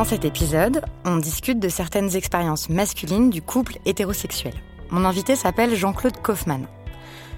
[0.00, 4.54] Dans cet épisode, on discute de certaines expériences masculines du couple hétérosexuel.
[4.88, 6.66] Mon invité s'appelle Jean-Claude Kaufmann.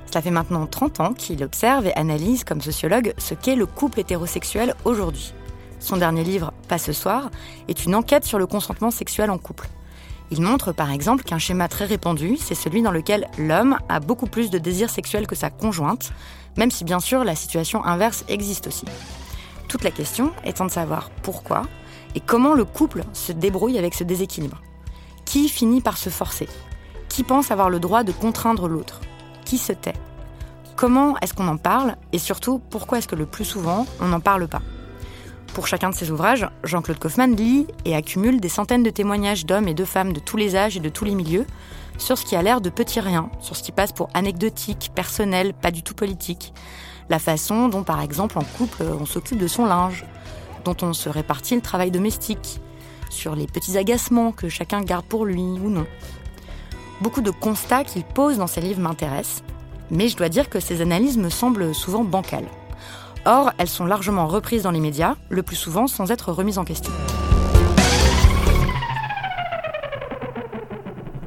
[0.07, 3.99] Cela fait maintenant 30 ans qu'il observe et analyse comme sociologue ce qu'est le couple
[3.99, 5.35] hétérosexuel aujourd'hui.
[5.81, 7.33] Son dernier livre, Pas ce soir,
[7.67, 9.67] est une enquête sur le consentement sexuel en couple.
[10.31, 14.27] Il montre par exemple qu'un schéma très répandu, c'est celui dans lequel l'homme a beaucoup
[14.27, 16.13] plus de désirs sexuels que sa conjointe,
[16.57, 18.85] même si bien sûr la situation inverse existe aussi.
[19.67, 21.65] Toute la question étant de savoir pourquoi
[22.15, 24.61] et comment le couple se débrouille avec ce déséquilibre?
[25.25, 26.49] Qui finit par se forcer?
[27.09, 29.00] Qui pense avoir le droit de contraindre l'autre?
[29.45, 29.95] Qui se tait?
[30.77, 31.97] Comment est-ce qu'on en parle?
[32.12, 34.62] Et surtout, pourquoi est-ce que le plus souvent, on n'en parle pas?
[35.55, 39.69] Pour chacun de ses ouvrages, Jean-Claude Kaufmann lit et accumule des centaines de témoignages d'hommes
[39.69, 41.47] et de femmes de tous les âges et de tous les milieux
[41.99, 45.53] sur ce qui a l'air de petit rien, sur ce qui passe pour anecdotique, personnel,
[45.53, 46.55] pas du tout politique.
[47.11, 50.06] La façon dont, par exemple, en couple, on s'occupe de son linge,
[50.65, 52.61] dont on se répartit le travail domestique,
[53.11, 55.87] sur les petits agacements que chacun garde pour lui ou non.
[57.00, 59.43] Beaucoup de constats qu'il pose dans ses livres m'intéressent,
[59.91, 62.49] mais je dois dire que ces analyses me semblent souvent bancales.
[63.25, 66.65] Or, elles sont largement reprises dans les médias, le plus souvent sans être remises en
[66.65, 66.93] question.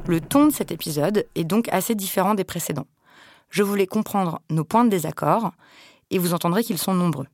[0.06, 2.86] Le ton de cet épisode est donc assez différent des précédents.
[3.50, 5.52] Je voulais comprendre nos points de désaccord,
[6.10, 7.26] et vous entendrez qu'ils sont nombreux.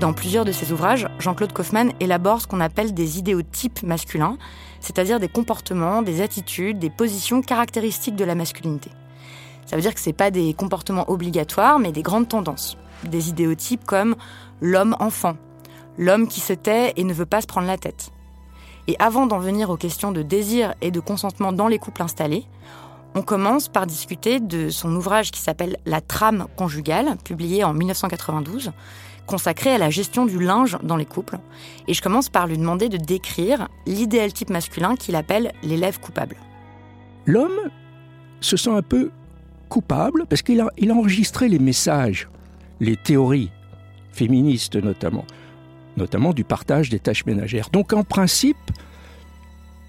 [0.00, 4.38] Dans plusieurs de ses ouvrages, Jean-Claude Kaufmann élabore ce qu'on appelle des idéotypes masculins,
[4.80, 8.88] c'est-à-dire des comportements, des attitudes, des positions caractéristiques de la masculinité.
[9.66, 12.78] Ça veut dire que ce pas des comportements obligatoires, mais des grandes tendances.
[13.04, 14.16] Des idéotypes comme
[14.62, 15.36] l'homme enfant,
[15.98, 18.10] l'homme qui se tait et ne veut pas se prendre la tête.
[18.88, 22.46] Et avant d'en venir aux questions de désir et de consentement dans les couples installés,
[23.14, 28.72] on commence par discuter de son ouvrage qui s'appelle La trame conjugale, publié en 1992,
[29.30, 31.38] consacré à la gestion du linge dans les couples.
[31.86, 36.34] Et je commence par lui demander de décrire l'idéal type masculin qu'il appelle l'élève coupable.
[37.26, 37.70] L'homme
[38.40, 39.12] se sent un peu
[39.68, 42.28] coupable parce qu'il a, enregistré les messages,
[42.80, 43.52] les théories
[44.12, 45.24] féministes notamment,
[45.96, 47.70] notamment du partage des tâches ménagères.
[47.70, 48.56] Donc en principe,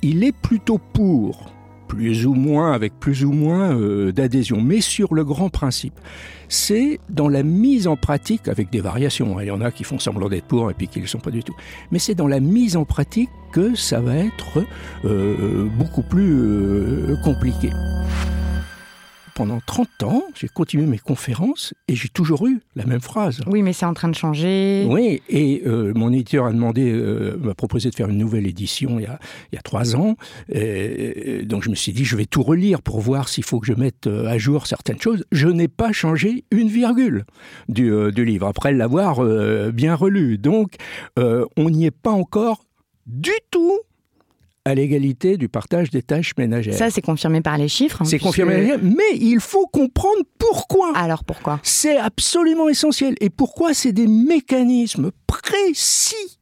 [0.04, 1.52] il est plutôt pour
[1.92, 6.00] plus ou moins, avec plus ou moins euh, d'adhésion, mais sur le grand principe.
[6.48, 9.44] C'est dans la mise en pratique, avec des variations, hein.
[9.44, 11.20] il y en a qui font semblant d'être pour et puis qui ne le sont
[11.20, 11.56] pas du tout,
[11.92, 14.64] mais c'est dans la mise en pratique que ça va être
[15.04, 17.70] euh, beaucoup plus euh, compliqué
[19.42, 23.42] pendant 30 ans, j'ai continué mes conférences et j'ai toujours eu la même phrase.
[23.48, 24.86] Oui, mais c'est en train de changer.
[24.88, 29.00] Oui, et euh, mon éditeur a demandé, euh, m'a proposé de faire une nouvelle édition
[29.00, 29.18] il y a,
[29.52, 30.16] il y a trois ans.
[30.54, 33.66] Et, donc je me suis dit, je vais tout relire pour voir s'il faut que
[33.66, 35.26] je mette euh, à jour certaines choses.
[35.32, 37.26] Je n'ai pas changé une virgule
[37.68, 39.26] du, du livre, après l'avoir
[39.72, 40.38] bien relu.
[40.38, 40.76] Donc
[41.18, 42.64] on n'y est pas encore
[43.08, 43.80] du tout
[44.66, 46.76] à l'égalité du partage des tâches ménagères.
[46.76, 48.02] Ça, c'est confirmé par les chiffres.
[48.02, 50.96] Hein, c'est confirmé, mais il faut comprendre pourquoi.
[50.96, 51.60] Alors pourquoi?
[51.64, 53.16] C'est absolument essentiel.
[53.22, 56.40] Et pourquoi c'est des mécanismes précis,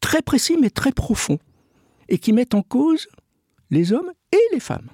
[0.00, 1.38] très précis, mais très profonds,
[2.08, 3.06] et qui mettent en cause
[3.70, 4.88] les hommes et les femmes,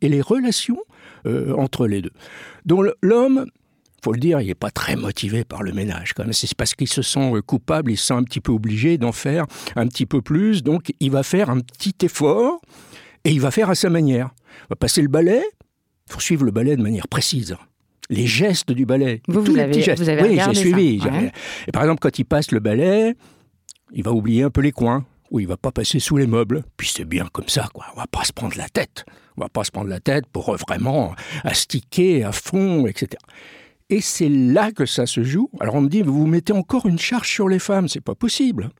[0.00, 0.78] et les relations
[1.26, 2.12] euh, entre les deux.
[2.64, 3.46] Donc l'homme
[4.04, 6.12] faut le dire, il n'est pas très motivé par le ménage.
[6.32, 9.46] C'est parce qu'il se sent coupable, il se sent un petit peu obligé d'en faire
[9.76, 10.62] un petit peu plus.
[10.62, 12.60] Donc, il va faire un petit effort
[13.24, 14.30] et il va faire à sa manière.
[14.64, 15.42] Il va passer le balai.
[16.08, 17.56] Il faut suivre le balai de manière précise.
[18.10, 19.22] Les gestes du balai.
[19.26, 21.00] Vous, vous avez, vous avez oui, j'ai suivi.
[21.00, 21.32] ouais.
[21.66, 23.14] Et par exemple, quand il passe le balai,
[23.94, 26.62] il va oublier un peu les coins, ou il va pas passer sous les meubles.
[26.76, 27.86] Puis c'est bien comme ça, quoi.
[27.96, 29.06] On va pas se prendre la tête.
[29.38, 33.16] On va pas se prendre la tête pour vraiment astiquer à fond, etc.
[33.90, 35.50] Et c'est là que ça se joue.
[35.60, 38.70] Alors on me dit, vous mettez encore une charge sur les femmes, c'est pas possible.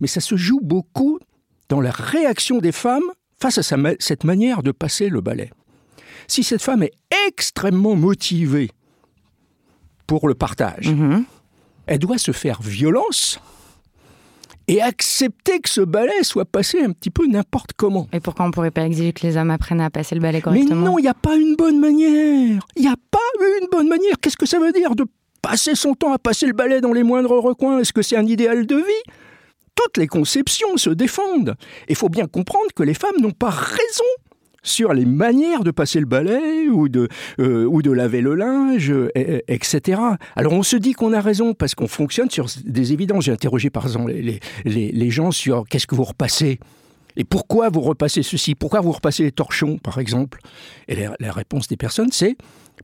[0.00, 1.18] Mais ça se joue beaucoup
[1.68, 3.02] dans la réaction des femmes
[3.40, 5.50] face à sa cette manière de passer le balai.
[6.28, 6.92] Si cette femme est
[7.28, 8.70] extrêmement motivée
[10.06, 11.24] pour le partage, Mhm.
[11.86, 13.40] elle doit se faire violence
[14.68, 18.08] et accepter que ce balai soit passé un petit peu n'importe comment.
[18.12, 20.42] Et pourquoi on pourrait pas exiger que les hommes apprennent à passer le balai Mais
[20.42, 22.66] correctement non, il n'y a pas une bonne manière.
[22.76, 23.18] Il n'y a pas
[23.60, 24.14] une bonne manière.
[24.20, 25.04] Qu'est-ce que ça veut dire de
[25.42, 27.78] passer son temps à passer le balai dans les moindres recoins?
[27.80, 29.12] Est-ce que c'est un idéal de vie?
[29.74, 31.56] Toutes les conceptions se défendent.
[31.88, 34.04] Il faut bien comprendre que les femmes n'ont pas raison
[34.64, 37.06] sur les manières de passer le balai ou de,
[37.38, 40.00] euh, ou de laver le linge, et- et- etc.
[40.34, 43.26] Alors on se dit qu'on a raison parce qu'on fonctionne sur des évidences.
[43.26, 46.58] J'ai interrogé par exemple les, les- les- gens sur qu'est-ce que vous repassez?
[47.16, 48.56] Et pourquoi vous repassez ceci?
[48.56, 50.40] Pourquoi vous repassez les torchons, par exemple?
[50.88, 52.36] Et la réponse des personnes, c'est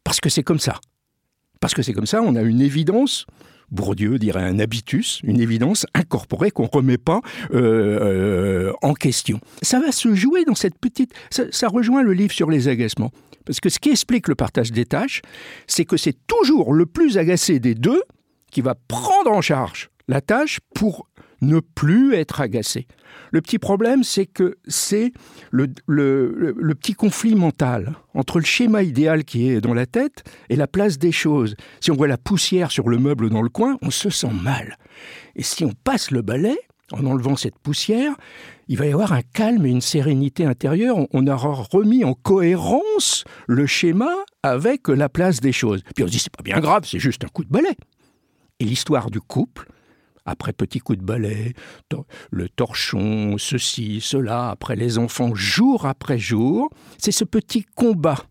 [0.05, 0.79] parce que c'est comme ça.
[1.61, 3.27] Parce que c'est comme ça, on a une évidence,
[3.71, 7.21] Bourdieu dirait un habitus, une évidence incorporée qu'on ne remet pas
[7.53, 9.41] euh, euh, en question.
[9.63, 11.13] Ça va se jouer dans cette petite...
[11.31, 13.13] Ça, ça rejoint le livre sur les agacements.
[13.45, 15.23] Parce que ce qui explique le partage des tâches,
[15.67, 18.03] c'est que c'est toujours le plus agacé des deux
[18.51, 21.07] qui va prendre en charge la tâche pour
[21.41, 22.87] ne plus être agacé.
[23.33, 25.13] Le petit problème, c'est que c'est
[25.51, 30.57] le, le- petit conflit mental entre le schéma idéal qui est dans la tête et
[30.57, 31.55] la place des choses.
[31.81, 34.77] Si on voit la poussière sur le meuble dans le coin, on se sent mal.
[35.37, 36.59] Et si on passe le balai,
[36.93, 38.15] en enlevant cette poussière,
[38.67, 40.97] il va y avoir un calme et une sérénité intérieure.
[40.99, 44.11] On- On aura remis en cohérence le schéma
[44.43, 45.83] avec la place des choses.
[45.95, 47.77] Puis on se dit, c'est pas bien grave, c'est juste un coup de balai.
[48.59, 49.69] Et l'histoire du couple,
[50.31, 51.55] après petit coup de balai,
[52.31, 58.30] le torchon, ceci, cela, après les enfants, jour après jour, c'est ce petit combat.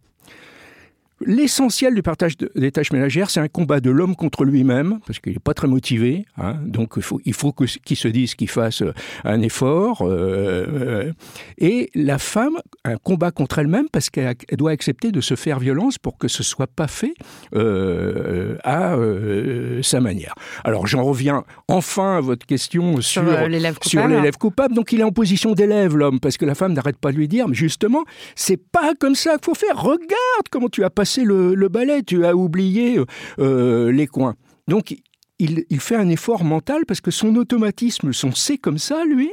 [1.26, 5.20] L'essentiel du partage de- des tâches ménagères, c'est un combat de l'homme contre lui-même, parce
[5.20, 6.26] qu'il n'est pas très motivé.
[6.38, 6.56] hein.
[6.66, 8.94] donc il faut, il faut que- qu'il se dise qu'il fasse euh,
[9.24, 10.02] un effort.
[10.04, 11.14] euh, euh,
[11.58, 15.60] et la femme, un combat contre elle-même, parce qu'elle elle doit accepter de se faire
[15.60, 17.14] violence pour que ce soit pas fait
[17.56, 20.34] euh, à euh, sa manière.
[20.64, 24.32] Alors j'en reviens enfin à votre question sur, Sur, euh, l'élève coupable.
[24.38, 24.74] coupable.
[24.76, 27.28] Donc il est en position d'élève, l'homme, parce que la femme n'arrête pas de lui
[27.28, 28.04] dire, mais justement,
[28.36, 29.82] c'est pas comme ça qu'il faut faire.
[29.82, 33.00] Regarde comment tu as passé le, le balai, tu as oublié
[33.40, 34.36] euh, les coins.
[34.68, 34.96] Donc
[35.40, 39.30] il, il fait un effort mental parce que son automatisme, son c'est comme ça, lui,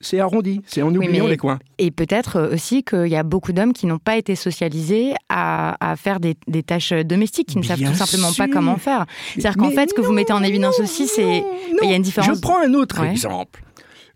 [0.00, 1.58] c'est arrondi, c'est en oubliant les coins.
[1.78, 5.76] Et peut-être euh, aussi qu'il y a beaucoup d'hommes qui n'ont pas été socialisés à,
[5.80, 9.06] à faire des, des tâches domestiques, qui ne savent tout simplement pas comment faire.
[9.32, 11.42] C'est-à-dire qu'en fait, ce que vous mettez en évidence non, aussi, c'est
[11.82, 12.36] il y a une différence.
[12.36, 13.10] Je prends un autre Ouais.
[13.12, 13.62] exemple.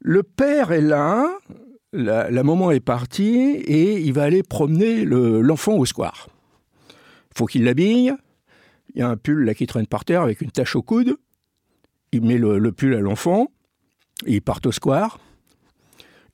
[0.01, 1.27] Le père est là,
[1.95, 6.29] la, la maman est partie et il va aller promener le- l'enfant au square.
[7.39, 8.13] Faut qu'il l'habille.
[8.95, 11.17] Il y a un pull là qui traîne par terre avec une tache au coude.
[12.13, 13.49] Il met le, pull à l'enfant.
[14.27, 15.21] Ils partent au square.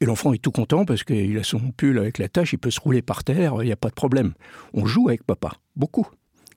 [0.01, 2.71] Et l'enfant est tout content parce qu'il a son pull avec la tache, il peut
[2.71, 4.35] se rouler par terre, il n'y a pas de problème.
[4.73, 6.09] On joue avec papa, beaucoup.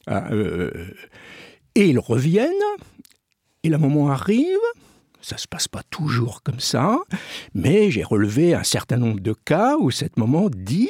[0.08, 0.72] Ah, euh,
[1.76, 2.52] et ils reviennent,
[3.64, 4.58] et la maman arrive.
[5.22, 7.00] Ça se passe pas toujours comme ça,
[7.54, 10.90] mais j'ai relevé un certain nombre de cas où cette maman dit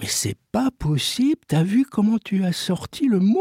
[0.00, 3.36] mais c'est pas possible, t'as vu comment tu as sorti le môme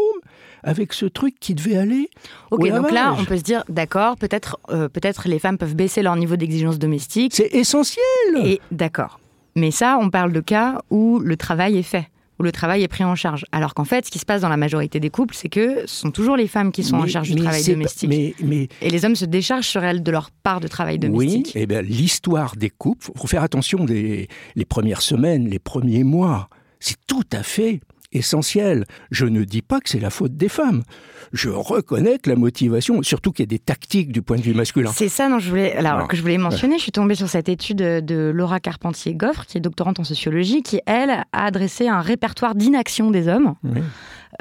[0.64, 2.10] avec ce truc qui devait aller
[2.52, 5.76] Ok, au donc là, on peut se dire, d'accord, peut-être euh, peut-être les femmes peuvent
[5.76, 7.34] baisser leur niveau d'exigence domestique.
[7.34, 8.04] C'est essentiel
[8.44, 9.20] Et d'accord.
[9.56, 12.10] Mais ça, on parle de cas où le travail est fait,
[12.40, 13.46] où le travail est pris en charge.
[13.52, 15.96] Alors qu'en fait, ce qui se passe dans la majorité des couples, c'est que ce
[15.96, 18.10] sont toujours les femmes qui sont en charge du travail domestique.
[18.10, 21.00] Mais, mais Et les hommes se déchargent sur elles de leur part de travail oui,
[21.00, 21.52] domestique.
[21.56, 26.04] eh bien, l'histoire des couples, faut faut faire attention des les premières semaines, les premiers
[26.04, 26.50] mois.
[26.80, 27.82] C'est tout à fait
[28.12, 28.86] essentiel.
[29.12, 30.84] Je ne dis pas que c'est la faute des femmes.
[31.32, 34.54] Je reconnais que la motivation, surtout qu'il y a des tactiques du point de vue
[34.54, 34.92] masculin.
[34.94, 36.08] C'est ça dont je voulais, alors, Non.
[36.08, 36.78] que je voulais mentionner.
[36.78, 40.82] Je suis tombée sur cette étude de Laura Carpentier-Goffre, qui est doctorante en sociologie, qui,
[40.86, 43.82] elle, a adressé un répertoire d'inaction des hommes, Oui.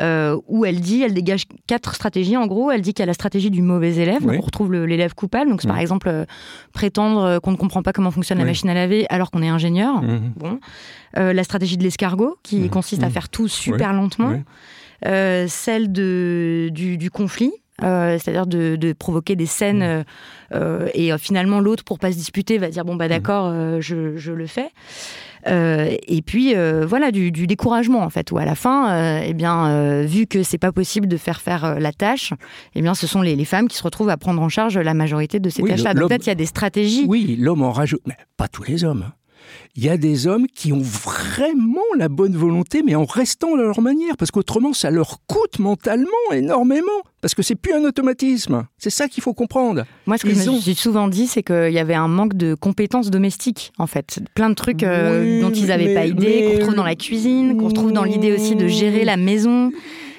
[0.00, 2.36] euh, où elle dit, elle dégage quatre stratégies.
[2.38, 4.20] En gros, elle dit qu'il y a la stratégie du mauvais élève.
[4.22, 4.34] Oui.
[4.34, 5.50] Donc, on retrouve l'élève coupable.
[5.50, 5.82] Donc, c'est par Mhm.
[5.82, 6.24] exemple euh,
[6.72, 9.48] prétendre euh, qu'on ne comprend pas comment fonctionne la machine à laver alors qu'on est
[9.48, 10.00] ingénieur.
[10.02, 10.32] Mhm.
[10.36, 10.58] Bon.
[11.16, 12.68] Euh, la stratégie de l'escargot, qui Mhm.
[12.70, 13.12] consiste à Mhm.
[13.12, 14.42] faire tout super lentement.
[15.04, 15.48] Oui.
[15.48, 17.52] celle de, du, conflit.
[17.80, 20.04] c'est-à-dire de, provoquer des scènes
[20.52, 20.56] mmh.
[20.94, 23.08] et finalement l'autre pour pas se disputer va dire bon bah mmh.
[23.08, 24.70] d'accord je, je, le fais
[25.46, 29.34] euh, et puis euh, voilà du, découragement en fait où à la fin euh, eh
[29.34, 32.32] bien vu que c'est pas possible de faire faire la tâche
[32.74, 35.38] eh bien ce sont les, femmes qui se retrouvent à prendre en charge la majorité
[35.38, 38.16] de ces tâches-là donc peut-être il y a des stratégies oui l'homme en rajoute mais
[38.36, 39.10] pas tous les hommes
[39.76, 43.56] il y a des hommes qui ont vraiment la bonne volonté, mais en restant à
[43.56, 46.86] leur manière, parce qu'autrement, ça leur coûte mentalement énormément,
[47.20, 48.66] parce que c'est plus un automatisme.
[48.78, 49.84] C'est ça qu'il faut comprendre.
[50.06, 52.54] Moi, ce que je me suis souvent dit, c'est qu'il y avait un manque de
[52.54, 54.20] compétences domestiques, en fait.
[54.34, 57.68] Plein de trucs euh, dont ils n'avaient pas idée, qu'on retrouve dans la cuisine, qu'on
[57.68, 59.72] retrouve dans l'idée aussi de gérer la maison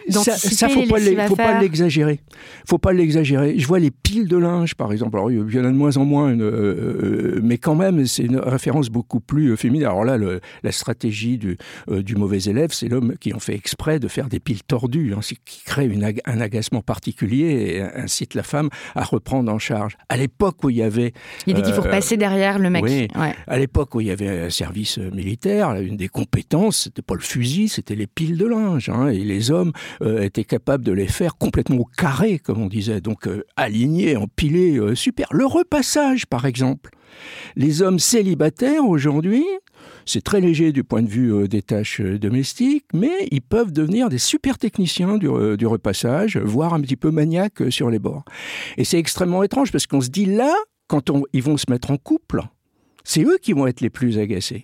[0.10, 2.20] ça, ça faut pas, faut pas l'exagérer.
[2.68, 3.58] Faut pas l'exagérer.
[3.58, 5.18] Je vois les piles de linge, par exemple.
[5.18, 8.24] Alors, il y en a de moins en moins, euh, euh, mais quand même, c'est
[8.24, 9.86] une référence beaucoup plus euh, féminine.
[9.86, 11.58] Alors là, le, la stratégie du,
[11.90, 15.20] du mauvais élève, c'est l'homme qui en fait exprès de faire des piles tordues, hein,
[15.46, 19.98] qui crée une, un agacement particulier et incite la femme à reprendre en charge.
[20.10, 21.14] À l'époque où il y avait...
[21.48, 22.84] Il dit qu'il faut repasser derrière le mec.
[22.84, 23.08] Oui,
[23.48, 27.22] à l'époque où il y avait un service militaire, une des compétences, c'était pas le
[27.22, 28.90] fusil, c'était les piles de linge.
[28.90, 32.68] Hein, et les hommes euh, était capable de les faire complètement au carré, comme on
[32.68, 35.28] disait, donc euh, alignés, empilés, euh, super.
[35.32, 36.92] Le repassage, par exemple.
[37.56, 39.44] Les hommes célibataires aujourd'hui,
[40.06, 44.20] c'est très léger du point de vue des tâches domestiques, mais ils peuvent devenir des
[44.20, 48.24] super techniciens du, repassage, voire un petit peu maniaques sur les bords.
[48.78, 50.54] Et c'est extrêmement étrange parce qu'on se dit là,
[50.88, 52.44] quand ils vont se mettre en couple,
[53.04, 54.64] c'est eux qui vont être les plus agacés.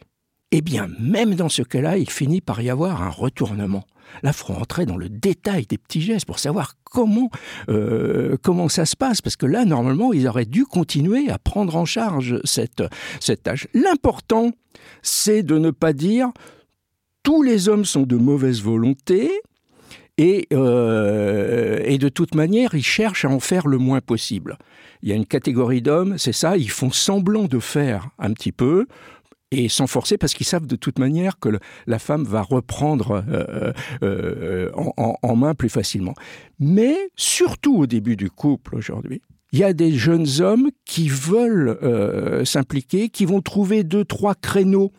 [0.51, 3.83] Eh bien, même dans ce cas-là, il finit par y avoir un retournement.
[4.23, 7.29] Là, faut rentrer dans le détail des petits gestes pour savoir comment,
[7.69, 9.21] euh, comment ça se passe.
[9.21, 12.83] Parce que là, normalement, ils auraient dû continuer à prendre en charge cette,
[13.19, 13.67] cette tâche.
[13.73, 14.51] L'important,
[15.01, 16.29] c'est de ne pas dire
[17.23, 19.31] tous les hommes sont de mauvaise volonté,
[20.17, 24.57] et, euh, et, de toute manière, ils cherchent à en faire le moins possible.
[25.01, 28.53] Il y a une catégorie d'hommes, c'est ça, ils font semblant de faire un petit
[28.53, 28.85] peu
[29.51, 31.49] et sans forcer parce qu'ils savent de toute manière que
[31.87, 33.73] la femme va reprendre euh,
[34.03, 36.13] euh, en, main plus facilement.
[36.59, 39.21] Mais surtout au début du couple aujourd'hui,
[39.51, 44.35] il y a des jeunes hommes qui veulent euh, s'impliquer, qui vont trouver deux, trois
[44.35, 44.91] créneaux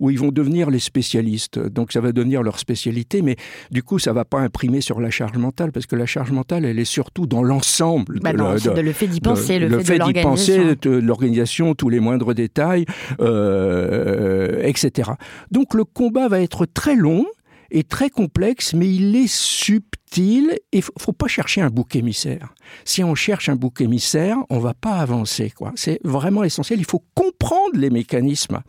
[0.00, 1.58] où ils vont devenir les spécialistes.
[1.58, 3.36] Donc ça va devenir leur spécialité, mais
[3.70, 6.64] du coup ça va pas imprimer sur la charge mentale parce que la charge mentale
[6.64, 8.20] elle est surtout dans l'ensemble.
[8.20, 12.84] Bah de, le fait d'y penser, le, fait, d'y penser, l'organisation, tous les moindres détails,
[13.20, 15.10] euh, etc.
[15.50, 17.26] Donc le combat va être très long
[17.70, 22.54] est très complexe, mais il est subtil et faut, faut pas chercher un bouc émissaire.
[22.84, 25.50] Si on cherche un bouc émissaire, on va pas avancer.
[25.50, 25.72] Quoi.
[25.76, 26.78] C'est vraiment essentiel.
[26.78, 28.60] Il faut comprendre les mécanismes.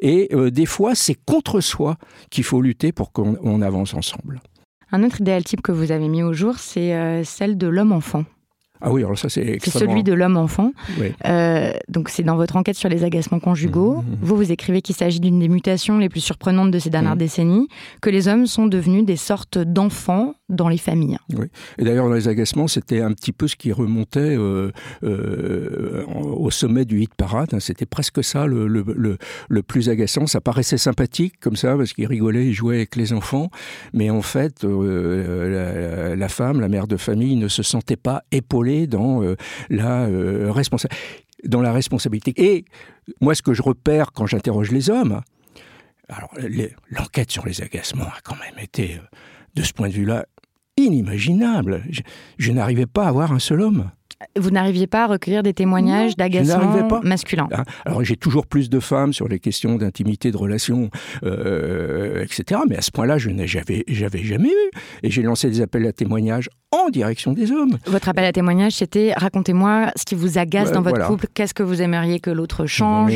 [0.00, 1.96] Et euh, des fois, c'est contre soi
[2.30, 4.40] qu'il faut lutter pour qu'on avance ensemble.
[4.90, 8.24] Un autre idéal type que vous avez mis au jour, c'est euh, celle de l'homme-enfant.
[8.80, 9.80] Ah oui, alors ça c'est extrêmement...
[9.80, 10.72] C'est celui de l'homme-enfant.
[11.26, 13.96] Euh, donc c'est dans votre enquête sur les agacements conjugaux.
[13.96, 14.18] Mmh, mmh, mmh.
[14.22, 17.68] Vous, vous écrivez qu'il s'agit d'une des mutations les plus surprenantes de ces dernières décennies,
[18.00, 21.18] que les hommes sont devenus des sortes d'enfants dans les familles.
[21.78, 24.70] Et d'ailleurs, les agacements, c'était un petit peu ce qui remontait euh,
[25.02, 27.50] euh, au sommet du hit parade.
[27.52, 27.60] Hein.
[27.60, 28.82] C'était presque ça le,
[29.62, 30.26] plus agaçant.
[30.26, 33.50] Ça paraissait sympathique comme ça, parce qu'ils rigolaient, ils jouaient avec les enfants.
[33.92, 38.86] Mais en fait, la, la, femme, la mère de famille, ne se sentait pas épaulée
[38.86, 39.36] dans euh,
[39.68, 40.52] la euh,
[41.44, 42.34] dans la responsabilité.
[42.36, 42.64] Et
[43.20, 45.22] moi, ce que je repère quand j'interroge les hommes,
[46.08, 46.30] alors
[46.90, 49.16] l'enquête sur les agacements a quand même été, euh,
[49.54, 50.26] de ce point de vue-là,
[50.78, 51.82] inimaginable.
[52.38, 53.90] je n'arrivais pas à voir un seul homme
[54.36, 57.48] vous n'arriviez pas à recueillir des témoignages d'agacement masculin?
[57.52, 60.90] Ah, Alors j'ai toujours plus de femmes sur les questions d'intimité, de relations,
[61.22, 62.60] euh, etc.
[62.68, 64.78] Mais à ce point-là, je n'ai jamais, jamais eu.
[65.02, 67.78] Et j'ai lancé des appels à témoignages en direction des hommes.
[67.86, 71.62] Votre appel à témoignage, c'était racontez-moi ce qui vous agace dans votre couple, qu'est-ce que
[71.62, 73.12] vous aimeriez que l'autre change?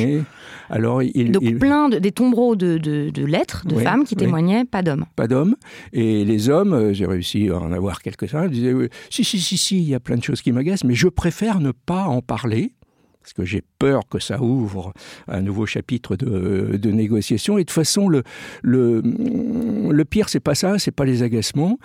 [0.70, 4.82] alors, il, Donc plein de des tombereaux de, de, lettres de femmes qui témoignaient, pas
[4.82, 5.04] d'hommes.
[5.16, 5.56] Pas d'hommes.
[5.92, 8.74] Et les hommes, euh, j'ai réussi à en avoir quelques-uns, disaient
[9.10, 11.60] si, si, si, si, il y a plein de choses qui m'agacent, mais je préfère
[11.60, 12.74] ne pas en parler
[13.22, 14.92] parce que j'ai peur que ça ouvre
[15.28, 17.56] un nouveau chapitre de, de négociation.
[17.56, 18.24] Et de toute façon, le,
[18.62, 21.78] le, le pire, c'est pas ça, c'est pas les agacements.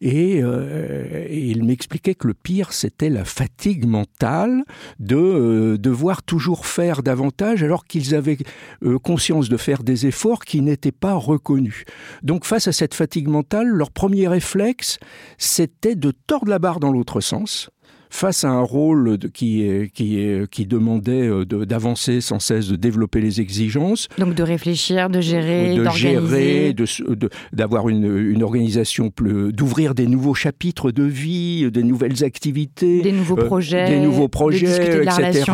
[0.00, 4.62] Et, euh, il m'expliquait que le pire, c'était la fatigue mentale
[5.00, 8.38] de euh, devoir toujours faire davantage alors qu'ils avaient
[8.84, 11.84] euh, conscience de faire des efforts qui n'étaient pas reconnus.
[12.22, 14.98] Donc face à cette fatigue mentale, leur premier réflexe,
[15.38, 17.70] c'était de tordre la barre dans l'autre sens
[18.16, 20.18] face à un rôle qui, qui,
[20.50, 24.08] qui demandait d'avancer sans cesse, de développer les exigences.
[24.18, 26.72] Donc de réfléchir, de gérer, d'organiser.
[26.72, 27.14] De gérer,
[27.52, 33.02] d'avoir une, une, organisation plus, d'ouvrir des nouveaux chapitres de vie, des nouvelles activités.
[33.02, 33.88] Des nouveaux projets.
[33.90, 35.52] des nouveaux projets, etc.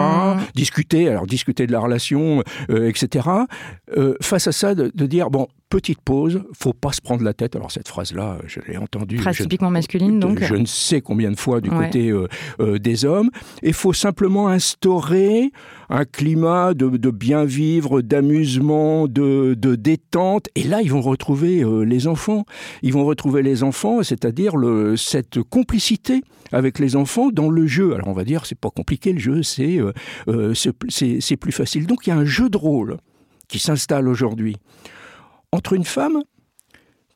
[0.54, 3.28] Discuter, alors discuter de la relation, etc.
[4.20, 7.56] face à ça, de, de dire, bon, petite pause, faut pas se prendre la tête.
[7.56, 9.16] Alors cette phrase-là, je l'ai entendue.
[9.16, 10.44] Phrase typiquement masculine, donc.
[10.44, 12.28] Je ne sais combien de fois du côté euh,
[12.60, 13.30] euh, des hommes.
[13.62, 15.50] Il faut simplement instaurer
[15.88, 20.48] un climat de, bien vivre, d'amusement, de, détente.
[20.56, 22.44] Et là, ils vont retrouver euh, les enfants.
[22.82, 24.52] Ils vont retrouver les enfants, c'est-à-dire
[24.96, 26.22] cette complicité
[26.52, 27.94] avec les enfants dans le jeu.
[27.94, 29.78] Alors on va dire, c'est pas compliqué le jeu, c'est
[30.54, 31.86] c'est plus facile.
[31.86, 32.98] Donc il y a un jeu de rôle
[33.52, 34.56] qui s'installe aujourd'hui
[35.52, 36.22] entre une femme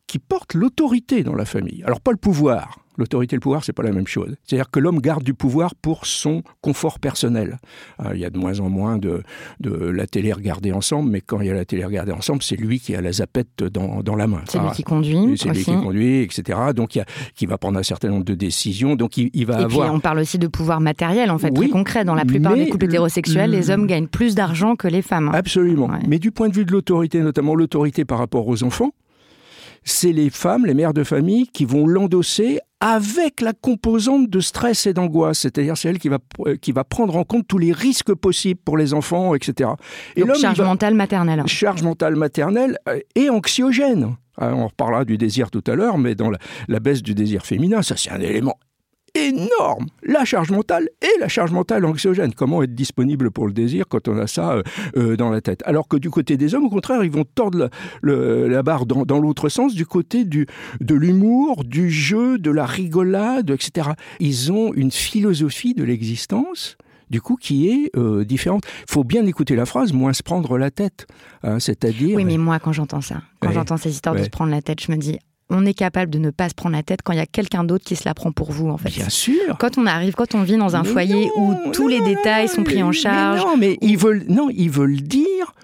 [0.07, 1.83] qui porte l'autorité dans la famille.
[1.85, 4.35] Alors pas le pouvoir, L'autorité et le pouvoir, c'est pas la même chose.
[4.45, 7.59] C'est-à-dire que l'homme garde du pouvoir pour son confort personnel.
[8.05, 9.23] Euh, il y a de moins en moins de,
[9.61, 12.57] de la télé regardée ensemble, mais quand il y a la télé regardée ensemble, c'est
[12.57, 14.43] lui qui a la zapette dans, dans la main.
[14.49, 15.37] C'est lui qui conduit.
[15.37, 16.59] C'est lui qui conduit, etc.
[16.75, 18.97] Donc, il y a, qui va prendre un certain nombre de décisions.
[18.97, 19.89] Donc, il, va et avoir.
[19.89, 22.05] Puis, on parle aussi de pouvoir matériel, en fait, très concret.
[22.05, 25.29] Dans la plupart des couples hétérosexuels, les hommes gagnent plus d'argent que les femmes.
[25.29, 25.35] Hein.
[25.35, 25.89] Absolument.
[26.09, 28.93] Mais du point de vue de l'autorité, notamment l'autorité par rapport aux enfants,
[29.87, 34.87] c'est les femmes, les mères de famille, qui vont l'endosser avec la composante de stress
[34.87, 37.73] et d'angoisse, c'est-à-dire c'est elle qui va, euh, qui va prendre en compte tous les
[37.73, 39.71] risques possibles pour les enfants, etc.
[40.17, 41.43] Et Donc charge mentale maternelle.
[41.47, 44.17] Charge mentale maternelle euh, et anxiogène.
[44.39, 46.39] Ah, on reparlera du désir tout à l'heure, mais dans la,
[46.69, 48.59] la baisse du désir féminin, ça c'est un élément
[49.17, 49.87] énorme.
[50.03, 52.33] La charge mentale et la charge mentale anxiogène.
[52.35, 54.63] Comment être disponible pour le désir quand on a ça euh,
[54.97, 55.63] euh, dans la tête?
[55.65, 57.71] Alors que du côté des hommes, au contraire, ils vont tordre
[58.03, 60.47] la, barre dans, l'autre sens, du côté du,
[60.81, 63.91] de l'humour, du jeu, de la rigolade, etc.
[64.21, 66.77] Ils ont une philosophie de l'existence
[67.11, 68.65] du coup, qui est euh, différente.
[68.89, 71.07] Il faut bien écouter la phrase, moins se prendre la tête.
[71.43, 72.17] Hein, c'est-à-dire.
[72.17, 74.83] Oui, mais moi, quand j'entends ça, quand j'entends ces histoires de se prendre la tête,
[74.83, 75.19] je me dis,
[75.51, 77.65] on est capable de ne pas se prendre la tête quand il y a quelqu'un
[77.65, 78.91] d'autre qui se la prend pour vous, en fait.
[78.91, 79.57] Bien sûr.
[79.59, 82.83] Quand on arrive, quand on vit dans un foyer où tous les détails sont pris
[82.83, 83.41] en charge.
[83.41, 85.55] non, mais ils veulent, non, ils veulent dire.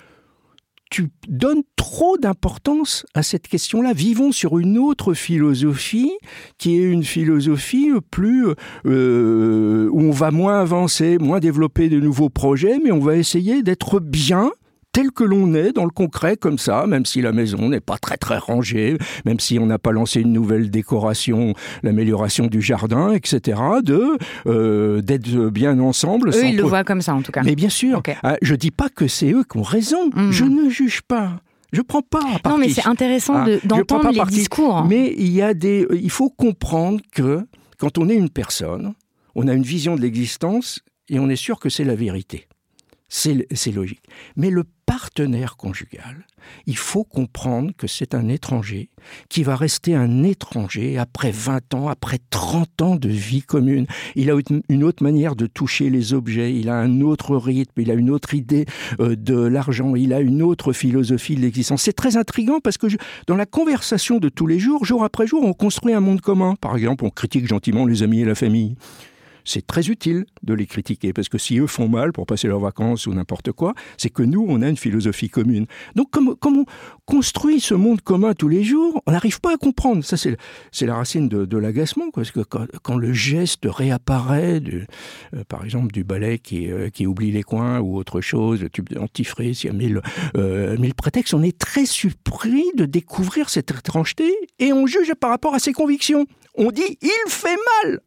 [0.91, 3.95] Tu donnes trop d'importance à cette question-là.
[3.95, 6.13] Vivons sur une autre philosophie,
[6.59, 8.49] qui est une philosophie plus
[8.85, 13.63] euh, où on va moins avancer, moins développer de nouveaux projets, mais on va essayer
[13.63, 14.53] d'être bien
[14.93, 17.99] tel que l'on est dans le concret comme ça, même si la maison n'est pas
[17.99, 23.13] très très rangée, même si on n'a pas lancé une nouvelle décoration, l'amélioration du jardin,
[23.13, 23.61] etc.
[23.83, 26.31] De euh, d'être bien ensemble.
[26.31, 27.43] Eux, ils le voient comme ça en tout cas.
[27.43, 30.11] Mais bien sûr, ah, je dis pas que c'est eux qui ont raison.
[30.15, 30.31] Hmm.
[30.31, 31.41] Je ne juge pas.
[31.73, 32.21] Je prends pas.
[32.45, 34.85] Non, mais c'est intéressant ah, d'entendre les discours.
[34.85, 37.41] Mais il y a des, il faut comprendre que
[37.79, 38.93] quand on est une personne,
[39.35, 42.47] on a une vision de l'existence et on est sûr que c'est la vérité.
[43.15, 44.03] C'est logique.
[44.37, 46.27] Mais le partenaire conjugal,
[46.67, 48.89] il faut comprendre que c'est un étranger
[49.29, 53.87] qui va rester un étranger après 20 ans, après 30 ans de vie commune.
[54.17, 54.39] Il a
[54.71, 58.09] une autre manière de toucher les objets, il a un autre rythme, il a une
[58.09, 58.65] autre idée
[58.99, 61.83] euh, de l'argent, il a une autre philosophie de l'existence.
[61.83, 62.87] C'est très intrigant parce que
[63.27, 66.55] dans la conversation de tous les jours, jour après jour, on construit un monde commun.
[66.63, 68.75] Par exemple, on critique gentiment les amis et la famille
[69.45, 72.61] c'est très utile de les critiquer, parce que si eux font mal pour passer leurs
[72.61, 75.67] vacances ou n'importe quoi, c'est que nous, on a une philosophie commune.
[75.95, 76.65] Donc, comme, on
[77.07, 80.05] construit ce monde commun tous les jours, on n'arrive pas à comprendre.
[80.05, 80.37] Ça, c'est,
[80.87, 86.41] la racine de, l'agacement, parce que quand, le geste réapparaît, euh, par exemple, du balai
[86.53, 90.01] euh, qui, oublie les coins ou autre chose, le tube dentifrice, il y a mille,
[90.37, 95.31] euh, mille prétextes, on est très surpris de découvrir cette étrangeté et on juge par
[95.31, 96.27] rapport à ses convictions.
[96.55, 98.01] On dit, il fait mal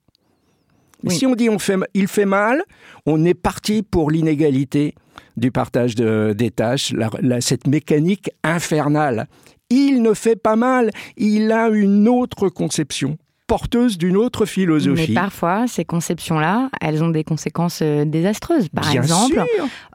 [1.10, 2.64] si on dit on fait, il fait mal,
[3.06, 4.96] on est parti pour l'inégalité
[5.38, 6.94] du partage des tâches,
[7.42, 9.28] cette mécanique infernale.
[9.70, 15.06] Il ne fait pas mal, il a une autre conception porteuse d'une autre philosophie.
[15.10, 18.70] Mais parfois, ces conceptions-là, elles ont des conséquences euh, désastreuses.
[18.70, 19.44] Par exemple,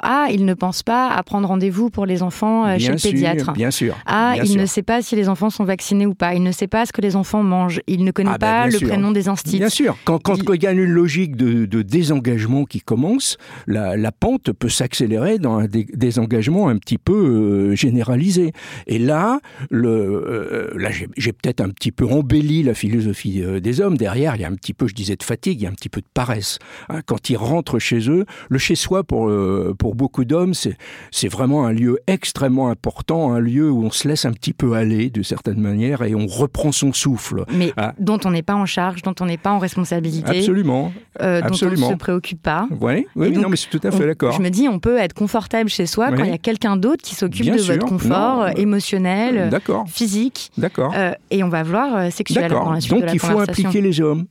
[0.00, 3.52] ah, il ne pense pas à prendre rendez-vous pour les enfants euh, chez le pédiatre.
[3.52, 3.96] Bien sûr.
[4.06, 6.34] Ah, il ne sait pas si les enfants sont vaccinés ou pas.
[6.34, 7.80] Il ne sait pas ce que les enfants mangent.
[7.88, 9.58] Il ne connaît ah, ben, pas le prénom des instituts.
[9.58, 9.96] Bien sûr.
[10.04, 10.62] Quand, quand il...
[10.62, 13.36] y a une logique de, désengagement qui commence,
[13.66, 18.52] la, pente peut s'accélérer dans un désengagement un petit peu euh, généralisé.
[18.86, 23.80] Et là, le, là j'ai peut-être un petit peu embelli la philosophie vie euh, des
[23.80, 23.96] hommes.
[23.96, 25.74] Derrière, il y a un petit peu, je disais, de fatigue, il y a un
[25.74, 26.58] petit peu de paresse.
[26.88, 27.00] Hein.
[27.04, 30.76] quand ils rentrent chez eux, le chez-soi, pour, euh, pour beaucoup d'hommes, c'est,
[31.10, 34.74] c'est vraiment un lieu extrêmement important, un lieu où on se laisse un petit peu
[34.74, 37.44] aller, de certaine manière, et on reprend son souffle.
[37.52, 37.92] Mais hein.
[37.98, 40.38] dont on n'est pas en charge, dont on n'est pas en responsabilité.
[40.38, 40.92] Absolument.
[41.20, 42.66] Euh, dont on ne se préoccupe pas.
[42.80, 44.32] Oui, oui non, mais c'est tout à fait d'accord.
[44.32, 47.02] Je me dis, on peut être confortable chez soi quand il y a quelqu'un d'autre
[47.02, 49.50] qui s'occupe de votre confort émotionnel,
[49.86, 50.50] physique.
[50.56, 50.94] D'accord.
[51.30, 54.26] et on va voir sexuel dans la suite Donc, il faut impliquer les hommes.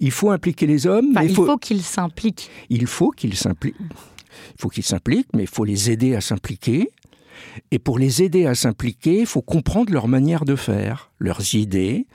[0.00, 1.16] Il faut impliquer les hommes.
[1.22, 2.50] il faut, qu'ils s'impliquent.
[2.70, 3.76] Il faut qu'ils s'impliquent.
[3.80, 6.90] Il faut qu'ils s'impliquent, mais il faut les aider à s'impliquer.
[7.70, 12.06] Et pour les aider à s'impliquer, il faut comprendre leur manière de faire, leurs idées,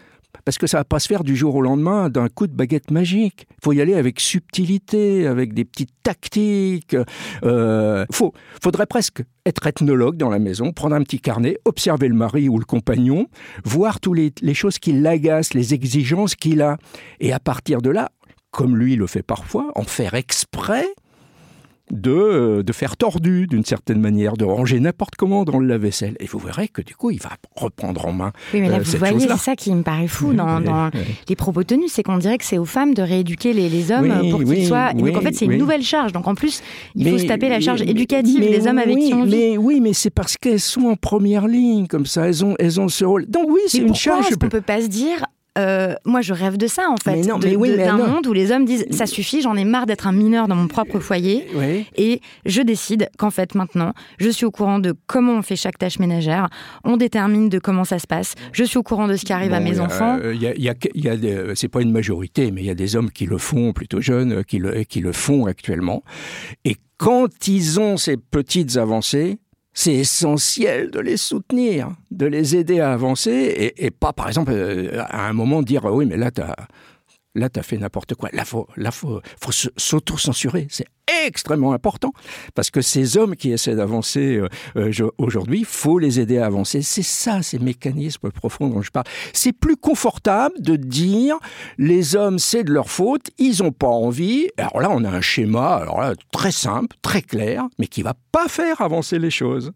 [0.45, 2.91] parce que ça va pas se faire du jour au lendemain d'un coup de baguette
[2.91, 3.47] magique.
[3.49, 6.95] Il faut y aller avec subtilité, avec des petites tactiques.
[7.43, 12.15] Euh, faut, faudrait presque être ethnologue dans la maison, prendre un petit carnet, observer le
[12.15, 13.27] mari ou le compagnon,
[13.63, 16.77] voir toutes les, les choses qui l'agacent, les exigences qu'il a,
[17.19, 18.11] et à partir de là,
[18.51, 20.85] comme lui le fait parfois, en faire exprès
[21.91, 26.15] de, euh, de faire tordu d'une certaine manière, de ranger n'importe comment dans le lave-vaisselle.
[26.19, 28.31] Et vous verrez que du coup, il va reprendre en main.
[28.53, 30.61] Oui, mais là, euh, vous voyez, c'est ça qui me paraît fou dans,
[31.27, 34.29] les propos tenus, c'est qu'on dirait que c'est aux femmes de rééduquer les, les hommes
[34.29, 34.93] pour qu'ils soient.
[34.93, 36.11] donc en fait, c'est une nouvelle charge.
[36.11, 36.61] Donc en plus,
[36.95, 39.31] il faut se taper la charge éducative des hommes avec qui on vit.
[39.31, 42.27] Mais oui, mais c'est parce qu'elles sont en première ligne comme ça.
[42.27, 43.25] Elles ont, elles ont ce rôle.
[43.27, 44.27] Donc oui, c'est une charge.
[44.27, 45.25] Est-ce qu'on peut pas se dire
[45.57, 47.21] euh, moi, je rêve de ça, en fait.
[47.21, 50.55] d'un monde où les hommes disent Ça suffit, j'en ai marre d'être un mineur dans
[50.55, 51.45] mon propre foyer.
[51.97, 55.77] Et je décide qu'en fait, maintenant, je suis au courant de comment on fait chaque
[55.77, 56.47] tâche ménagère.
[56.83, 58.35] On détermine de comment ça se passe.
[58.53, 60.19] Je suis au courant de ce qui arrive à mes enfants.
[60.33, 63.37] Il y a, c'est pas une majorité, mais il y a des hommes qui le
[63.37, 66.03] font plutôt jeunes, qui le, qui le font actuellement.
[66.63, 69.39] Et quand ils ont ces petites avancées,
[69.73, 75.01] c'est essentiel de les soutenir, de les aider à avancer et, pas, par exemple, euh,
[75.07, 76.55] à un moment dire oui, mais là, tu as,
[77.35, 78.29] là, as fait n'importe quoi.
[78.33, 80.67] Là, faut, là, faut, faut s'auto-censurer.
[80.69, 80.87] C'est
[81.25, 82.13] extrêmement important
[82.55, 86.81] parce que ces hommes qui essaient d'avancer euh, euh, aujourd'hui, faut les aider à avancer.
[86.81, 89.05] C'est ça, ces mécanismes profonds dont je parle.
[89.33, 91.37] C'est plus confortable de dire
[91.77, 94.47] les hommes, c'est de leur faute, ils ont pas envie.
[94.57, 98.13] Alors là, on a un schéma, alors là, très simple, très clair, mais qui va
[98.31, 99.71] pas faire avancer les choses.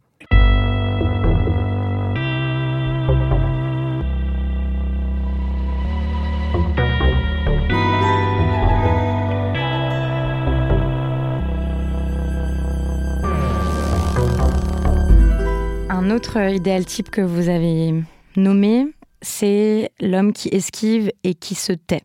[16.06, 17.92] Un autre idéal type que vous avez
[18.36, 18.86] nommé,
[19.24, 22.04] c'est l'homme qui esquive et qui se tait.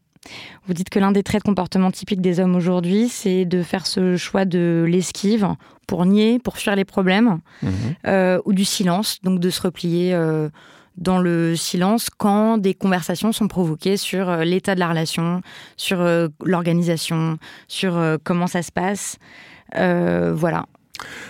[0.67, 3.87] Vous dites que l'un des traits de comportement typiques des hommes aujourd'hui, c'est de faire
[3.87, 5.49] ce choix de l'esquive
[5.87, 7.73] pour nier, pour fuir les problèmes, mhm.
[8.07, 10.49] euh, ou du silence, donc de se replier euh,
[10.97, 15.43] dans le silence quand des conversations sont provoquées sur euh, l'état de la relation,
[15.77, 16.03] sur
[16.43, 17.37] l'organisation,
[17.69, 19.19] sur comment ça se passe.
[19.75, 20.65] voilà.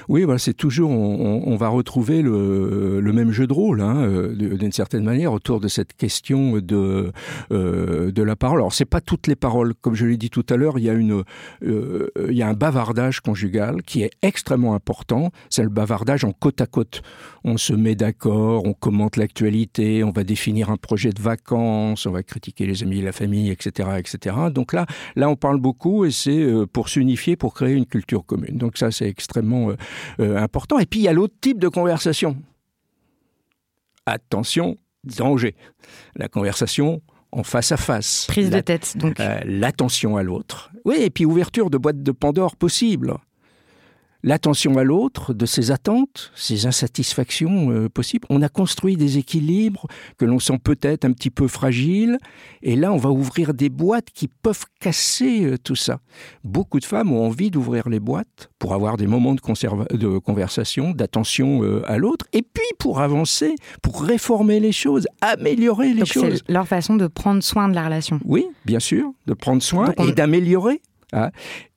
[0.09, 4.73] Oui, voilà, c'est toujours, on, va retrouver le, même jeu de rôle, hein, euh, d'une
[4.73, 7.13] certaine manière, autour de cette question de,
[7.53, 8.59] euh, de la parole.
[8.59, 10.91] Alors, c'est pas toutes les paroles, comme je l'ai dit tout à l'heure, il y
[10.91, 15.31] a euh, il y a un bavardage conjugal qui est extrêmement important.
[15.49, 17.03] C'est le bavardage en côte à côte.
[17.45, 22.11] On se met d'accord, on commente l'actualité, on va définir un projet de vacances, on
[22.11, 24.37] va critiquer les amis, la famille, etc., etc.
[24.53, 28.59] Donc là, là, on parle beaucoup et c'est pour s'unifier, pour créer une culture commune.
[28.59, 29.77] Donc ça, c'est extrêmement euh,
[30.21, 30.79] euh, important.
[30.79, 32.37] Et puis il y a l'autre type de conversation.
[34.07, 35.55] Attention, danger.
[36.17, 38.27] La conversation en face à face.
[38.27, 39.21] Prise de tête, donc.
[39.21, 40.71] Euh, l'attention à l'autre.
[40.85, 43.17] Oui, et puis ouverture de boîte de Pandore possible
[44.23, 48.27] l'attention à l'autre, de ses attentes, ses insatisfactions euh, possibles.
[48.31, 49.87] On a construit des équilibres
[50.19, 52.19] que l'on sent peut-être un petit peu fragiles,
[52.63, 56.01] et là on va ouvrir des boîtes qui peuvent casser euh, tout ça.
[56.45, 60.91] Beaucoup de femmes ont envie d'ouvrir les boîtes pour avoir des moments de, de conversation,
[60.91, 66.43] d'attention euh, à l'autre, et puis pour avancer, pour réformer les choses, améliorer les choses.
[66.47, 68.21] C'est leur façon de prendre soin de la relation.
[68.25, 70.81] Oui, bien sûr, de prendre soin et d'améliorer.
[71.13, 71.31] Hein.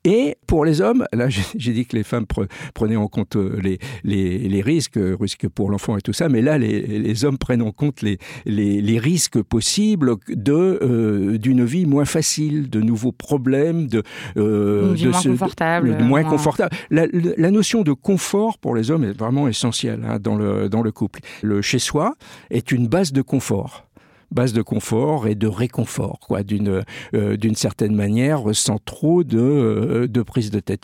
[0.06, 2.26] Et pour les hommes, là j'ai dit que les femmes
[2.74, 6.42] prenaient en compte euh, les, les, risques, euh, risques pour l'enfant et tout ça, mais
[6.42, 12.06] là les, hommes prennent en compte les, les, risques possibles de euh, d'une vie moins
[12.06, 14.04] facile, de nouveaux problèmes, de,
[14.36, 16.04] de moins confortable.
[16.04, 16.76] moins, confortable.
[16.90, 20.92] La, notion de confort pour les hommes est vraiment essentielle hein, dans, le, dans le
[20.92, 21.22] couple.
[21.44, 22.16] Le chez-soi
[22.50, 23.86] est une base de confort
[24.34, 30.08] base de confort et de réconfort, quoi, d'une euh, certaine manière, sans trop de, euh,
[30.08, 30.84] de prise de tête.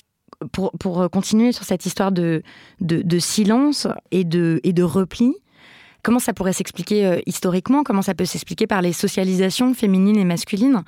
[0.53, 2.43] Pour, pour, continuer sur cette histoire de,
[2.79, 5.35] de, silence et de, et de repli,
[6.01, 7.83] comment ça pourrait s'expliquer historiquement?
[7.83, 10.83] Comment ça peut s'expliquer par les socialisations féminines et masculines?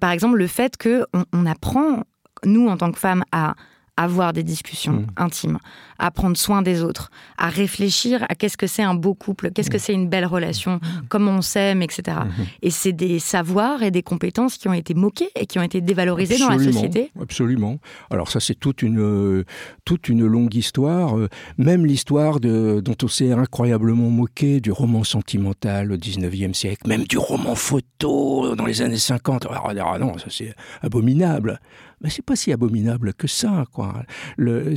[0.00, 2.04] Par exemple, le fait qu'on on apprend,
[2.44, 3.56] nous en tant que femmes, à
[3.96, 5.06] avoir des discussions mmh.
[5.16, 5.58] intimes,
[5.98, 9.70] à prendre soin des autres, à réfléchir à qu'est-ce que c'est un beau couple, qu'est-ce
[9.70, 9.80] que mmh.
[9.80, 11.06] c'est une belle relation, mmh.
[11.08, 12.18] comment on s'aime, etc.
[12.62, 15.80] Et c'est des savoirs et des compétences qui ont été moqués et qui ont été
[15.80, 17.10] dévalorisés dans la société.
[17.20, 17.78] Absolument.
[18.10, 19.44] Alors ça, c'est toute une, euh,
[19.84, 21.16] toute une longue histoire.
[21.16, 21.28] Euh,
[21.58, 27.18] même l'histoire dont on s'est incroyablement moqué du roman sentimental au 19e siècle, même du
[27.18, 29.46] roman photo dans les années 50.
[29.50, 31.60] Ah non, ça c'est abominable
[32.04, 34.02] mais c'est pas si abominable que ça, quoi.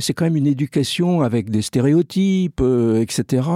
[0.00, 3.46] C'est quand même une éducation avec des stéréotypes, euh, etc.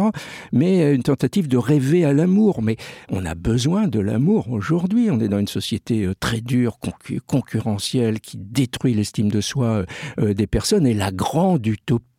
[0.52, 2.60] Mais une tentative de rêver à l'amour.
[2.60, 2.76] Mais
[3.08, 5.08] on a besoin de l'amour aujourd'hui.
[5.10, 6.78] On est dans une société euh, très dure,
[7.26, 9.86] concurrentielle, qui détruit l'estime de soi
[10.20, 10.86] euh, des personnes.
[10.86, 12.11] Et la grande utopie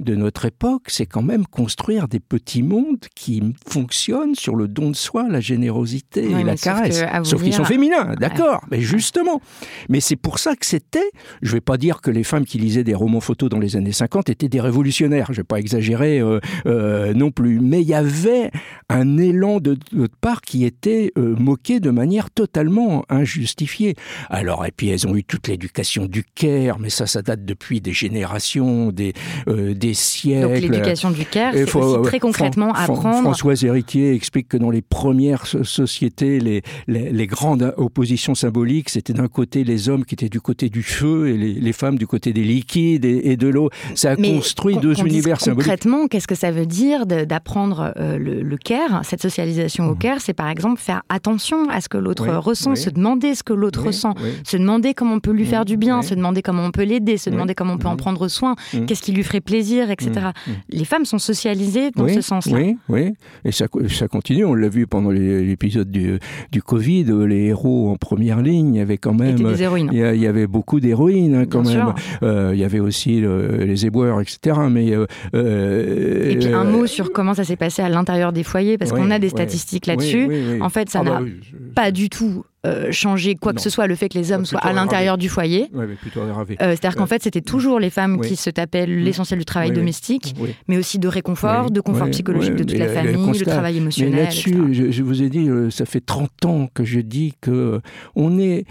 [0.00, 4.90] de notre époque, c'est quand même construire des petits mondes qui fonctionnent sur le don
[4.90, 7.04] de soi, la générosité et la caresse.
[7.22, 9.40] Sauf qu'ils sont féminins, d'accord, mais justement.
[9.88, 11.10] Mais c'est pour ça que c'était,
[11.42, 13.76] je ne vais pas dire que les femmes qui lisaient des romans photos dans les
[13.76, 17.80] années 50 étaient des révolutionnaires, je ne vais pas exagérer euh, euh, non plus, mais
[17.80, 18.50] il y avait
[18.88, 23.94] un élan de notre part qui était euh, moqué de manière totalement injustifiée.
[24.28, 27.80] Alors, et puis elles ont eu toute l'éducation du Caire, mais ça, ça date depuis
[27.80, 29.12] des générations, des,
[29.46, 30.48] des siècles.
[30.48, 33.20] Donc l'éducation du Caire, c'est aussi très concrètement apprendre.
[33.20, 39.28] Françoise Héritier explique que dans les premières sociétés, les, les, grandes oppositions symboliques, c'était d'un
[39.28, 42.44] côté les hommes qui étaient du côté du feu et les, femmes du côté des
[42.44, 43.70] liquides et, de l'eau.
[43.94, 45.64] Ça a construit deux univers symboliques.
[45.64, 49.98] Concrètement, qu'est-ce que ça veut dire d'apprendre euh, le, le Caire Cette socialisation au mmh.
[49.98, 53.52] Caire, c'est par exemple faire attention à ce que l'autre ressent, se demander ce que
[53.52, 56.70] l'autre ressent, se demander comment on peut lui faire du bien, se demander comment on
[56.70, 57.98] peut l'aider, se demander comment on peut en mmh.
[57.98, 58.86] prendre soin, mmh.
[58.86, 60.10] qu'est-ce qui lui ferait plaisir etc.
[60.10, 60.54] Mm, mm.
[60.70, 62.56] Les femmes sont socialisées dans ce sens-là.
[62.56, 64.44] Oui, oui, et ça, ça continue.
[64.44, 66.18] On l'a vu pendant l'épisode du,
[66.52, 69.36] du Covid, les héros en première ligne, il y avait quand même...
[69.36, 69.90] Des héroïnes.
[69.92, 71.94] Il y, avait beaucoup d'héroïnes hein, quand même.
[72.22, 74.58] Euh, il y avait aussi les éboueurs, etc.
[74.70, 78.42] Mais, euh, euh, et puis un mot sur comment ça s'est passé à l'intérieur des
[78.42, 80.60] foyers, parce qu'on a des statistiques là-dessus.
[80.60, 81.26] en fait, ça ah n'a bah
[81.74, 84.60] pas du tout euh, changer quoi que ce soit le fait que les hommes soient
[84.60, 85.68] à l'intérieur du foyer.
[85.74, 89.44] Ouais, plutôt euh, C'est-à-dire qu'en fait, c'était toujours les femmes qui se tapaient l'essentiel du
[89.44, 90.34] travail domestique,
[90.68, 94.24] mais aussi de réconfort, de confort psychologique de toute la famille, le travail émotionnel.
[94.24, 97.80] là-dessus, je, vous ai dit, euh, ça fait 30 ans que je dis que
[98.14, 98.64] on est.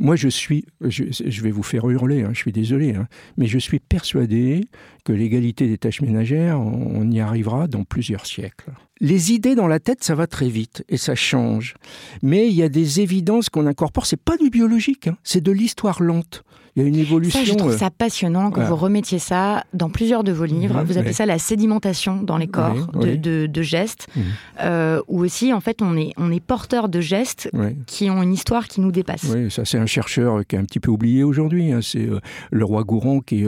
[0.00, 3.58] Moi, je suis, je, vais vous faire hurler, hein, je suis désolé, hein, mais je
[3.58, 4.62] suis persuadé
[5.04, 9.80] que l'égalité des tâches ménagères, on y arrivera dans plusieurs siècles les idées dans la
[9.80, 11.74] tête, ça va très vite et ça change.
[12.22, 14.06] Mais il y a des évidences qu'on incorpore.
[14.06, 15.16] C'est pas du biologique, hein.
[15.24, 16.44] c'est de l'histoire lente
[16.76, 17.40] il y a une évolution.
[17.40, 20.82] Ça, je trouve euh, ça passionnant que vous remettiez ça dans plusieurs de vos livres.
[20.84, 24.22] vous appelez ça la sédimentation dans les corps de, gestes, mhm.
[24.62, 27.50] euh, où aussi, en fait, on est, on est porteur de gestes
[27.86, 29.24] qui ont une histoire qui nous dépasse.
[29.34, 31.72] Oui, ça, c'est un chercheur qui est un petit peu oublié aujourd'hui.
[31.72, 31.80] Hein.
[31.82, 33.44] C'est euh, le roi Gouron qui,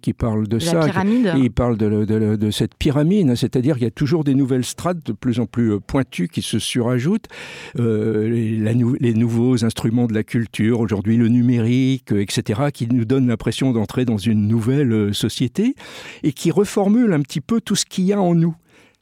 [0.00, 0.80] qui parle de ça.
[0.80, 1.32] La pyramide.
[1.36, 3.36] il parle de, de, cette pyramide, hein.
[3.36, 6.58] c'est-à-dire qu'il y a toujours des nouvelles strates de plus en plus pointues qui se
[6.58, 7.28] surajoutent.
[7.76, 13.72] Les, les nouveaux instruments de la culture, aujourd'hui le numérique, etc qui nous donne l'impression
[13.72, 15.74] d'entrer dans une nouvelle euh, société
[16.22, 18.54] et qui reformule un petit peu tout ce qu'il y a en nous.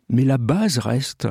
[0.09, 1.29] Mais la base reste.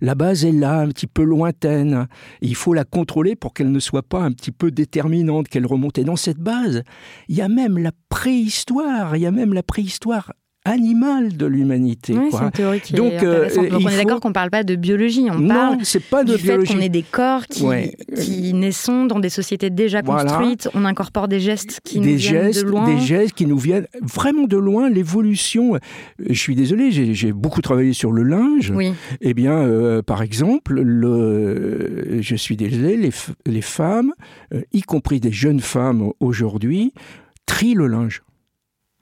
[0.00, 2.08] La base est là, un petit peu lointaine.
[2.40, 5.98] il faut la contrôler pour qu'elle ne soit pas un petit peu déterminante, qu'elle remonte.
[5.98, 6.82] Et dans cette base,
[7.28, 10.32] il y a même la préhistoire, il y a même la préhistoire
[10.64, 12.14] animal de l'humanité.
[12.30, 14.64] c'est une théorie qui Donc, est euh, Donc on est d'accord qu'on ne parle pas
[14.64, 17.64] de biologie, on non, parle c'est pas de du fait qu'on est des corps qui,
[18.20, 22.60] qui naissent dans des sociétés déjà construites, on incorpore des gestes qui nous viennent de
[22.62, 22.84] loin.
[22.86, 25.74] Des gestes qui nous viennent vraiment de loin, l'évolution.
[25.74, 25.78] Euh,
[26.28, 28.72] je suis désolé, j'ai beaucoup travaillé sur le linge.
[28.74, 28.92] Oui.
[29.20, 33.10] Eh bien, euh, par exemple, le, je suis désolé, les,
[33.46, 34.12] les femmes,
[34.72, 36.92] y compris des jeunes femmes aujourd'hui,
[37.46, 38.22] trient le linge.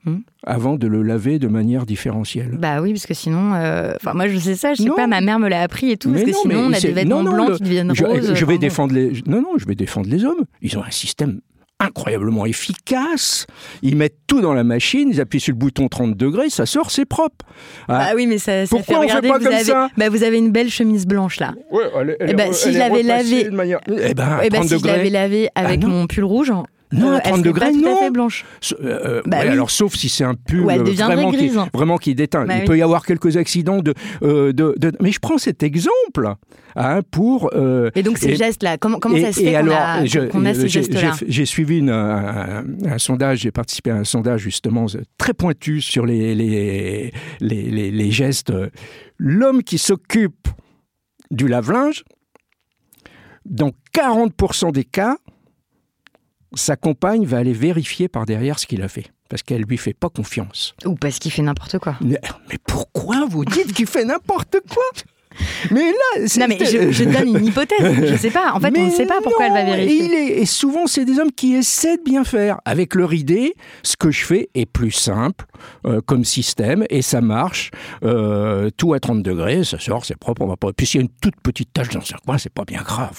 [0.06, 0.18] Hmm.
[0.44, 2.56] avant de le laver de manière différentielle.
[2.60, 5.20] Bah oui, parce que sinon, euh, enfin moi je sais ça, je sais pas, ma
[5.20, 7.64] mère me l'a appris et tout, parce que sinon on a des vêtements blancs qui
[7.64, 8.32] deviennent roses.
[8.32, 10.44] Je vais défendre les, non non, je vais défendre les hommes.
[10.62, 11.40] Ils ont un système
[11.80, 13.46] incroyablement efficace.
[13.82, 16.92] Ils mettent tout dans la machine, ils appuient sur le bouton 30 degrés, ça sort,
[16.92, 17.44] c'est propre.
[17.88, 19.88] Ah, oui, mais ça, ça Pourquoi fait regarder, on fait pas vous, comme avez, ça
[19.96, 21.52] bah, vous avez une belle chemise blanche là.
[21.72, 23.50] Ouais, elle, et eh ben, si je l'avais lavé, eh
[24.14, 26.52] ben, eh ben, si je l'avais lavé avec ah mon pull rouge,
[26.92, 27.98] Non, Euh, à 30 elle serait degrés, pas tout à non.
[27.98, 28.44] fait blanche.
[28.62, 29.50] S- euh, Bah ouais, oui.
[29.52, 31.58] Alors, sauf si c'est un pull euh, vraiment, qui, grise.
[31.74, 32.44] vraiment qui déteint.
[32.46, 32.66] Bah Il oui.
[32.66, 36.32] peut y avoir quelques accidents de, euh, de, de- Mais je prends cet exemple
[36.76, 37.50] hein, pour.
[37.54, 40.60] euh, Et donc ces gestes-là, comment, comment et- ça se fait qu'on a, a ces
[40.60, 44.86] j'ai- gestes-là j'ai- J'ai suivi une- un, un sondage, j'ai participé à un sondage justement
[45.18, 48.52] très pointu sur les, les, les, les- les gestes.
[49.18, 50.46] L'homme qui s'occupe
[51.32, 52.04] du lave-linge,
[53.44, 55.16] dans 40% des cas,
[56.56, 59.06] sa compagne va aller vérifier par derrière ce qu'il a fait.
[59.28, 60.74] Parce qu'elle lui fait pas confiance.
[60.84, 61.96] Ou parce qu'il fait n'importe quoi.
[62.00, 64.82] Mais, mais pourquoi vous dites qu'il fait n'importe quoi?
[65.70, 68.52] Mais là, c'est- Non mais je, je donne une hypothèse, je sais pas.
[68.54, 70.04] En fait, on mais ne sait pas pourquoi non, elle va vérifier.
[70.06, 72.58] il est- et souvent, c'est des hommes qui essaient de bien faire.
[72.64, 75.44] Avec leur idée, ce que je fais est plus simple
[75.84, 77.70] euh, comme système et ça marche.
[78.02, 80.72] Euh, tout à 30 degrés, ça sort, c'est propre, on va pas.
[80.72, 83.18] Puis s'il y a une toute petite tache dans un coin, c'est pas bien grave.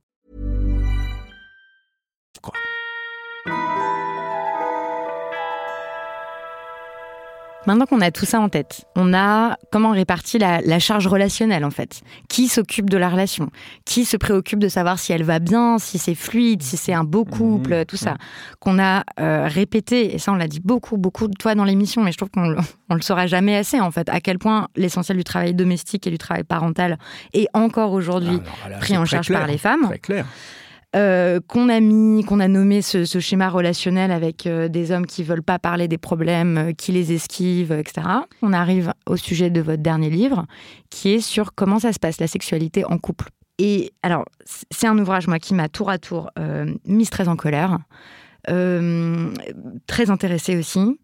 [7.67, 11.63] Maintenant qu'on a tout ça en tête, on a comment répartit la, la charge relationnelle
[11.63, 12.01] en fait.
[12.27, 13.51] Qui s'occupe de la relation?
[13.85, 17.03] Qui se préoccupe de savoir si elle va bien, si c'est fluide, si c'est un
[17.03, 18.15] beau couple, tout ça.
[18.59, 22.01] Qu'on a euh, répété, et ça on l'a dit beaucoup, beaucoup de fois dans l'émission,
[22.01, 22.57] mais je trouve qu'on le-
[22.89, 26.09] on le saura jamais assez en fait, à quel point l'essentiel du travail domestique et
[26.11, 26.97] du travail parental
[27.33, 29.85] est encore aujourd'hui Ah pris en charge clair, par les femmes.
[29.85, 30.25] Très clair.
[30.93, 35.23] Euh, qu'on a mis, qu'on a nommé ce, schéma relationnel avec euh, des hommes qui
[35.23, 38.07] veulent pas parler des problèmes, euh, qui les esquivent, etc.
[38.41, 40.45] On arrive au sujet de votre dernier livre,
[40.89, 43.29] qui est sur comment ça se passe la sexualité en couple.
[43.57, 44.25] Et alors,
[44.69, 46.31] c'est un ouvrage moi qui m'a tour à tour
[46.85, 47.77] mise très en colère,
[48.47, 50.97] très intéressée aussi.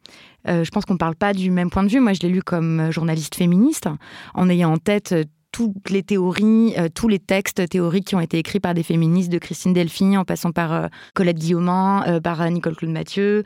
[0.47, 1.99] Je pense qu'on parle pas du même point de vue.
[1.99, 3.87] Moi, je l'ai lu comme journaliste féministe,
[4.33, 5.13] en ayant en tête
[5.57, 9.31] toutes les théories, euh, tous les textes théoriques qui ont été écrits par des féministes,
[9.31, 13.43] de Christine Delphi, en passant par euh, Colette Guillaumin, euh, par Nicole Claude Mathieu,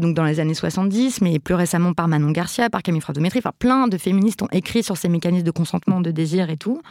[0.00, 3.38] donc dans les années 70, mais plus récemment par Manon Garcia, par Camille Fratométrie.
[3.38, 6.82] Enfin, plein de féministes ont écrit sur ces mécanismes de consentement, de désir et tout.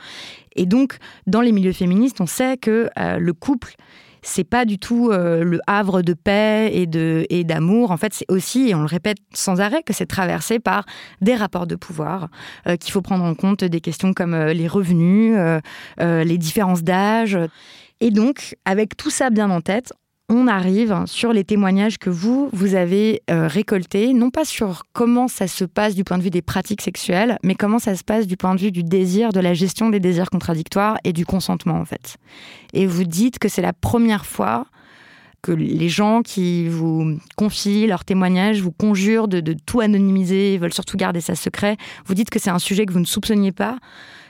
[0.56, 3.76] Et donc, dans les milieux féministes, on sait que le couple,
[4.22, 7.92] c'est pas du tout euh, le havre de paix et de et d'amour.
[7.92, 10.86] En fait, c'est aussi, et on le répète sans arrêt, que c'est traversé par
[11.22, 12.30] des rapports de pouvoir,
[12.68, 15.36] euh, qu'il faut prendre en compte des questions comme euh, les revenus,
[16.00, 17.38] les différences d'âge.
[18.00, 19.94] Et donc, avec tout ça bien en tête,
[20.32, 25.28] on arrive sur les témoignages que vous, vous avez euh, récoltés, non pas sur comment
[25.28, 28.28] ça se passe du point de vue des pratiques sexuelles, mais comment ça se passe
[28.28, 31.76] du point de vue du désir, de la gestion des désirs contradictoires et du consentement,
[31.76, 32.16] en fait.
[32.72, 34.68] Et vous dites que c'est la première fois
[35.42, 40.74] que les gens qui vous confient leurs témoignages vous conjurent de, de tout anonymiser, veulent
[40.74, 41.76] surtout garder ça secret.
[42.06, 43.80] Vous dites que c'est un sujet que vous ne soupçonniez pas,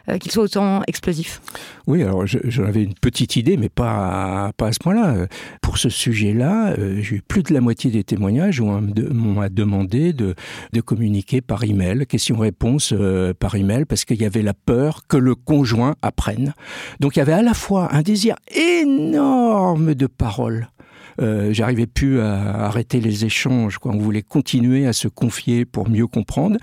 [0.09, 1.41] euh, qu'il soit autant explosif.
[1.87, 5.27] Oui, alors je- j'en avais une petite idée, mais pas à, pas à ce point-là.
[5.61, 9.49] Pour ce sujet-là, euh, j'ai eu plus de la moitié des témoignages où on m'a
[9.49, 10.35] demandé de,
[10.73, 15.17] de communiquer par email, question-réponse euh, par email, parce qu'il y avait la peur que
[15.17, 16.53] le conjoint apprenne.
[16.99, 20.67] Donc il y avait à la fois un désir énorme de parole.
[21.21, 23.77] Euh, J'arrivais plus à arrêter les échanges.
[23.77, 23.91] Quoi.
[23.93, 26.57] On voulait continuer à se confier pour mieux comprendre,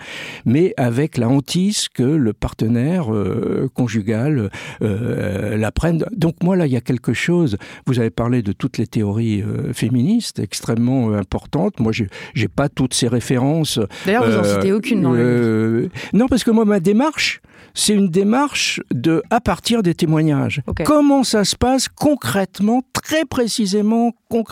[0.44, 4.50] mais avec la hantise que le partenaire euh, conjugal
[4.82, 6.04] euh, l'apprenne.
[6.12, 7.56] Donc moi là, il y a quelque chose.
[7.86, 11.78] Vous avez parlé de toutes les théories euh, féministes extrêmement importantes.
[11.80, 13.78] Moi, j'ai j'ai pas toutes ces références.
[14.06, 17.40] D'ailleurs, vous en Euh, citez aucune dans le Non, parce que moi, ma démarche,
[17.74, 20.62] c'est une démarche de à partir des témoignages.
[20.84, 24.47] Comment ça se passe concrètement, très précisément, concrètement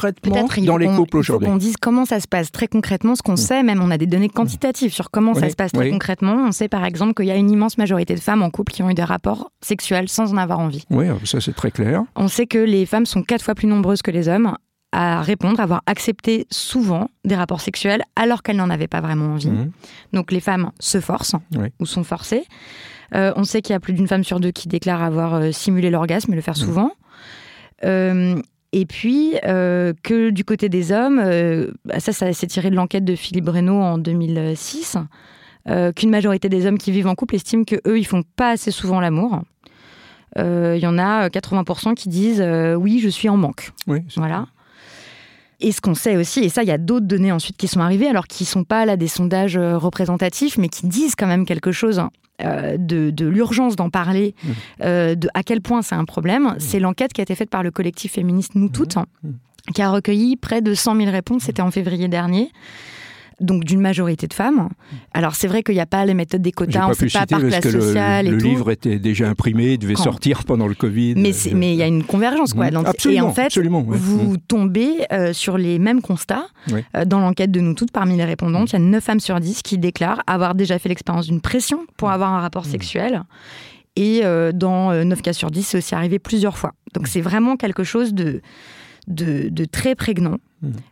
[0.64, 1.48] dans les couples aujourd'hui.
[1.48, 3.36] Qu'on dise comment ça se passe très concrètement, ce qu'on mm.
[3.38, 6.46] sait, même on a des données quantitatives sur comment ça se passe très concrètement.
[6.46, 8.82] On sait par exemple qu'il y a une immense majorité de femmes en couple qui
[8.82, 10.84] ont eu des rapports sexuels sans en avoir envie.
[10.90, 12.04] Oui, ça c'est très clair.
[12.14, 14.56] On sait que les femmes sont quatre fois plus nombreuses que les hommes
[14.92, 19.34] à répondre, à avoir accepté souvent des rapports sexuels alors qu'elles n'en avaient pas vraiment
[19.34, 19.50] envie.
[19.50, 19.70] Mm.
[20.12, 21.36] Donc les femmes se forcent
[21.80, 22.44] ou sont forcées.
[23.14, 25.52] Euh, on sait qu'il y a plus d'une femme sur deux qui déclare avoir euh,
[25.52, 26.64] simulé l'orgasme et le faire mm.
[26.64, 26.92] souvent.
[27.84, 28.40] Euh,
[28.72, 31.22] et puis, que du côté des hommes,
[31.84, 34.98] bah, ça, ça s'est tiré de l'enquête de Philippe Reynaud en 2006,
[35.94, 39.00] qu'une majorité des hommes qui vivent en couple estiment qu'eux, ils font pas assez souvent
[39.00, 39.42] l'amour.
[40.36, 42.44] Il y en a 80% qui disent
[42.76, 43.72] oui, je suis en manque.
[43.86, 44.46] Oui, voilà.
[45.60, 47.80] Et ce qu'on sait aussi, et ça, il y a d'autres données ensuite qui sont
[47.80, 51.46] arrivées, alors qui ne sont pas là des sondages représentatifs, mais qui disent quand même
[51.46, 52.10] quelque chose hein.
[52.42, 54.48] Euh, de, l'urgence d'en parler, mmh.
[54.82, 56.56] euh, de à quel point c'est un problème, mmh.
[56.58, 58.72] c'est l'enquête qui a été faite par le collectif féministe Nous mmh.
[58.72, 59.06] Toutes, hein,
[59.74, 62.50] qui a recueilli près de 100 000 réponses, c'était en février dernier
[63.40, 64.68] donc d'une majorité de femmes.
[65.12, 67.26] Alors c'est vrai qu'il n'y a pas les méthodes des quotas, on ne sait pas
[67.26, 71.14] par classe sociale le, le livre était déjà imprimé, devait sortir pendant le Covid.
[71.16, 72.66] Mais mais il y a une convergence quoi.
[72.66, 77.60] Absolument, et en fait, vous tombez euh, sur les mêmes constats euh, dans l'enquête de
[77.60, 77.90] nous toutes.
[77.90, 80.88] Parmi les répondantes, il y a 9 femmes sur 10 qui déclarent avoir déjà fait
[80.88, 83.22] l'expérience d'une pression pour avoir un rapport sexuel.
[83.96, 86.72] Et euh, dans 9 cas sur 10, c'est aussi arrivé plusieurs fois.
[86.94, 88.40] Donc c'est vraiment quelque chose de,
[89.08, 90.38] de, de très prégnant,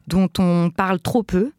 [0.09, 1.53] dont on parle trop peu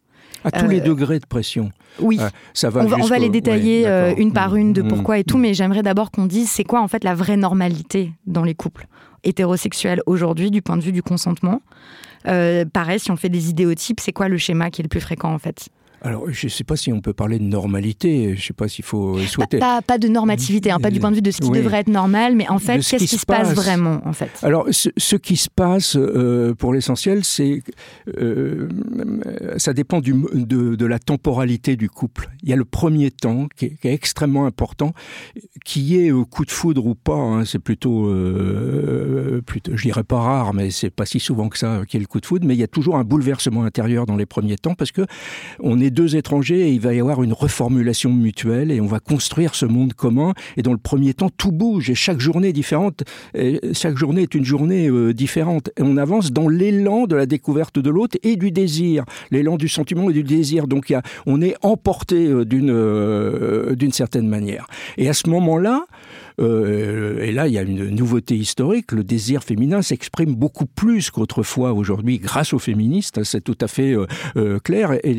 [0.46, 1.70] à tous les euh, degrés de pression.
[2.00, 4.88] Oui, euh, ça va on, va, les détailler euh, une par une de mmh.
[4.88, 5.40] pourquoi et tout, mmh.
[5.40, 8.86] mais j'aimerais d'abord qu'on dise c'est quoi en fait la vraie normalité dans les couples
[9.24, 11.60] hétérosexuels aujourd'hui du point de vue du consentement.
[12.24, 15.32] pareil, si on fait des idéotypes, c'est quoi le schéma qui est le plus fréquent
[15.32, 15.68] en fait?
[16.06, 18.68] Alors, je ne sais pas si on peut parler de normalité, je ne sais pas
[18.68, 19.58] s'il faut souhaiter...
[19.58, 21.88] Pas, pas, de normativité, hein, pas du point de vue de ce qui devrait être
[21.88, 24.30] normal, mais en fait, qu'est-ce qui, se passe, vraiment en fait?
[24.42, 27.60] Alors, ce, qui se passe, euh, pour l'essentiel, c'est...
[28.18, 28.68] Euh,
[29.56, 32.30] ça dépend du, de, de, la temporalité du couple.
[32.42, 34.92] Il y a le premier temps, qui est, extrêmement important,
[35.64, 40.20] qui est coup de foudre ou pas, hein, c'est plutôt, euh, plutôt, je dirais pas
[40.20, 42.54] rare, mais c'est pas si souvent que ça qui est le coup de foudre, mais
[42.54, 45.02] il y a toujours un bouleversement intérieur dans les premiers temps, parce que
[45.58, 49.00] on est deux étrangers et il va y avoir une reformulation mutuelle et on va
[49.00, 50.34] construire ce monde commun.
[50.58, 53.02] Et dans le premier temps, tout bouge et chaque journée est différente.
[53.72, 55.70] Chaque journée est une journée euh, différente.
[55.78, 59.68] Et on avance dans l'élan de la découverte de l'autre et du désir, l'élan du
[59.68, 60.66] sentiment et du désir.
[60.66, 60.92] Donc
[61.24, 64.66] on est emporté euh, d'une euh, d'une certaine manière.
[64.98, 65.86] Et à ce moment-là,
[66.38, 68.92] euh, et là, il y a une nouveauté historique.
[68.92, 73.24] Le désir féminin s'exprime beaucoup plus qu'autrefois aujourd'hui grâce aux féministes.
[73.24, 74.06] C'est tout à fait euh,
[74.36, 74.92] euh, clair.
[75.02, 75.14] Et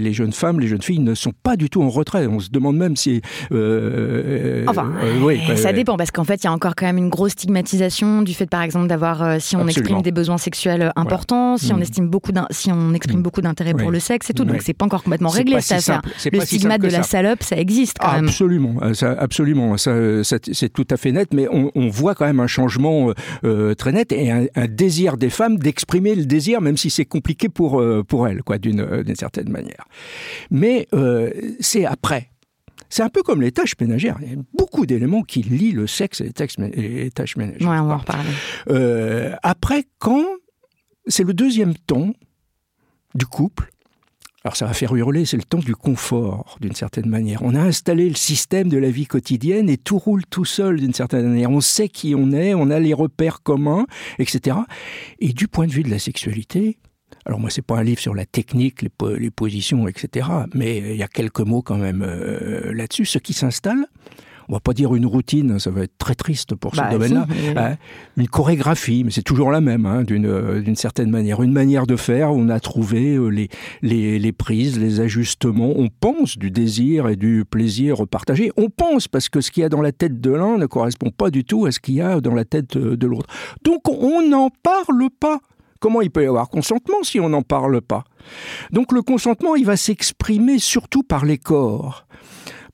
[0.00, 2.26] les, jeunes femmes, les jeunes filles ne sont pas du tout en retrait.
[2.26, 3.22] On se demande même si...
[3.50, 4.92] enfin,
[5.22, 8.22] oui, ça dépend parce qu'en fait, il y a encore quand même une grosse stigmatisation
[8.22, 11.82] du fait, par exemple, d'avoir, si on exprime des besoins sexuels importants, si on mm.
[11.82, 13.22] estime beaucoup, si on exprime mm.
[13.22, 14.44] beaucoup d'intérêt pour le sexe et tout.
[14.44, 15.60] Donc, c'est pas encore complètement réglé.
[15.60, 16.00] Ça, ça.
[16.32, 18.26] Le stigmate de la salope, ça existe quand même.
[18.26, 19.76] Absolument, ça, absolument.
[19.76, 23.14] Ça, ça, c'est tout à fait net, mais on, voit quand même un changement euh,
[23.42, 27.48] euh, très net et un, désir des femmes d'exprimer le désir, même si c'est compliqué
[27.48, 29.84] pour, euh, pour elles, quoi, d'une certaine manière.
[30.52, 30.86] Mais
[31.58, 32.30] c'est après.
[32.88, 34.18] C'est un peu comme les tâches ménagères.
[34.22, 36.30] Il y a beaucoup d'éléments qui lient le sexe et
[36.76, 37.68] les, tâches ménagères.
[37.68, 39.34] Ouais, on va en reparler.
[39.42, 40.26] après, quand
[41.08, 42.12] c'est le deuxième temps
[43.16, 43.71] du couple,
[44.44, 47.42] alors ça va faire hurler, c'est le temps du confort, d'une certaine manière.
[47.42, 50.94] On a installé le système de la vie quotidienne et tout roule tout seul, d'une
[50.94, 51.50] certaine manière.
[51.50, 53.86] On sait qui on est, on a les repères communs,
[54.18, 54.56] etc.
[55.20, 56.78] Et du point de vue de la sexualité,
[57.24, 60.28] alors moi, c'est pas un livre sur la technique, les, positions, etc.
[60.54, 63.04] Mais il y a quelques mots quand même euh, là-dessus.
[63.04, 63.86] Ce qui s'installe,
[64.52, 67.26] on va pas dire une routine, ça va être très triste pour ce bah, domaine-là,
[67.56, 67.76] hein.
[68.18, 71.96] une chorégraphie, mais c'est toujours la même, hein, euh, d'une certaine manière, une manière de
[71.96, 73.48] faire on a trouvé euh, les,
[73.80, 79.08] les, les, prises, les ajustements, on pense du désir et du plaisir partagé, on pense
[79.08, 81.44] parce que ce qu'il y a dans la tête de l'un ne correspond pas du
[81.44, 83.28] tout à ce qu'il y a dans la tête de l'autre.
[83.64, 85.38] Donc on n'en parle pas.
[85.80, 88.04] Comment il peut y avoir consentement si on n'en parle pas?
[88.70, 92.06] Donc le consentement, il va s'exprimer surtout par les corps.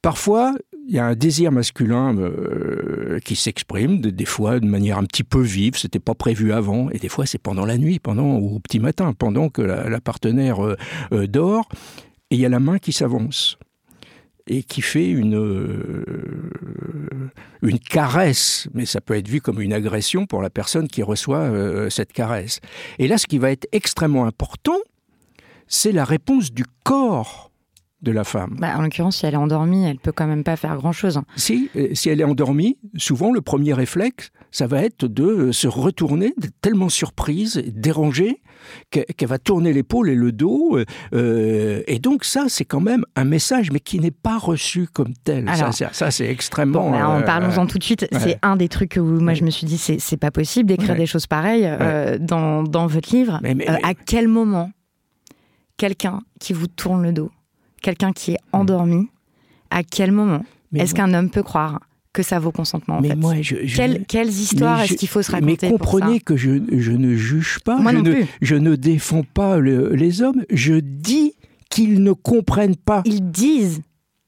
[0.03, 0.55] Parfois,
[0.89, 5.23] il y a un désir masculin euh, qui s'exprime, des, fois de manière un petit
[5.23, 8.57] peu vive, c'était pas prévu avant, et des fois c'est pendant la nuit, pendant ou
[8.57, 10.77] au petit matin, pendant que la, partenaire euh,
[11.13, 11.69] euh, dort,
[12.31, 13.59] et il y a la main qui s'avance.
[14.51, 16.05] Et qui fait une,
[17.61, 21.51] une caresse, mais ça peut être vu comme une agression pour la personne qui reçoit
[21.91, 22.61] cette caresse.
[22.99, 24.79] Et là, ce qui va être extrêmement important,
[25.67, 27.48] c'est la réponse du corps
[28.03, 28.57] de la femme.
[28.61, 31.21] Bah, en l'occurrence, si elle est endormie, elle peut quand même pas faire grand-chose.
[31.37, 35.53] Si, euh, si elle est endormie, souvent le premier réflexe, ça va être de euh,
[35.53, 38.41] se retourner, d'être tellement surprise, dérangée,
[38.91, 40.79] qu'elle va tourner l'épaule et le dos.
[41.13, 45.13] Euh, et donc ça, c'est quand même un message, mais qui n'est pas reçu comme
[45.25, 45.49] tel.
[45.49, 46.85] Alors, ça, c'est extrêmement...
[46.85, 48.07] Bon, bah, euh, parlons-en tout de suite.
[48.13, 48.19] ouais.
[48.21, 50.99] C'est un des trucs où moi je me suis dit, c'est pas possible d'écrire Ouais.
[50.99, 53.41] des choses pareilles euh, dans, dans votre livre.
[53.43, 54.71] Mais- mais- mais- à quel moment
[55.77, 57.31] quelqu'un qui vous tourne le dos,
[57.83, 59.09] quelqu'un qui est endormi,
[59.71, 61.81] à quel moment Mais est-ce qu'un homme peut croire
[62.13, 64.95] que ça vaut consentement en mais fait moi, je, je- Quelles, quelles histoires mais est-ce
[64.95, 67.93] qu'il faut se Mais raconter pour comprenez ça que je, je ne juge pas, Moi
[67.93, 68.27] je, non ne, plus.
[68.43, 71.35] je ne défends pas le- les hommes, je dis
[71.71, 73.03] qu'ils ne comprennent pas.
[73.05, 73.83] Ils disent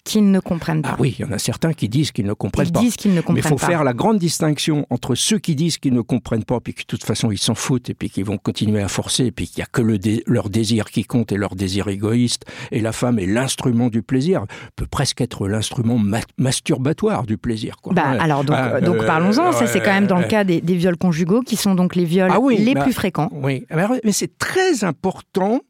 [0.05, 0.91] qu'ils ne comprennent pas.
[0.93, 2.81] Ah oui, il y en a certains qui disent qu'ils ne comprennent Ils pas.
[2.81, 3.67] disent qu'ils ne Mais comprennent il faut pas.
[3.67, 6.87] faire la grande distinction entre ceux qui disent qu'ils ne comprennent pas, puis que de
[6.87, 9.61] toute façon ils s'en foutent, et puis qui vont continuer à forcer, et puis qu'il
[9.61, 12.93] n'y a que le dé- leur désir qui compte et leur désir égoïste, et la
[12.93, 14.45] femme est l'instrument du plaisir,
[14.77, 17.77] peut presque être l'instrument ma- masturbatoire du plaisir.
[17.83, 17.95] Quoi.
[17.95, 18.19] Bah, Ouais.
[18.21, 19.53] alors donc, Ah, donc euh, parlons-en.
[19.53, 22.05] Ça c'est quand même dans le cas des, des viols conjugaux qui sont donc les
[22.05, 23.29] viols Ah oui, les bah, plus fréquents.
[23.33, 25.61] Oui, mais, mais c'est très important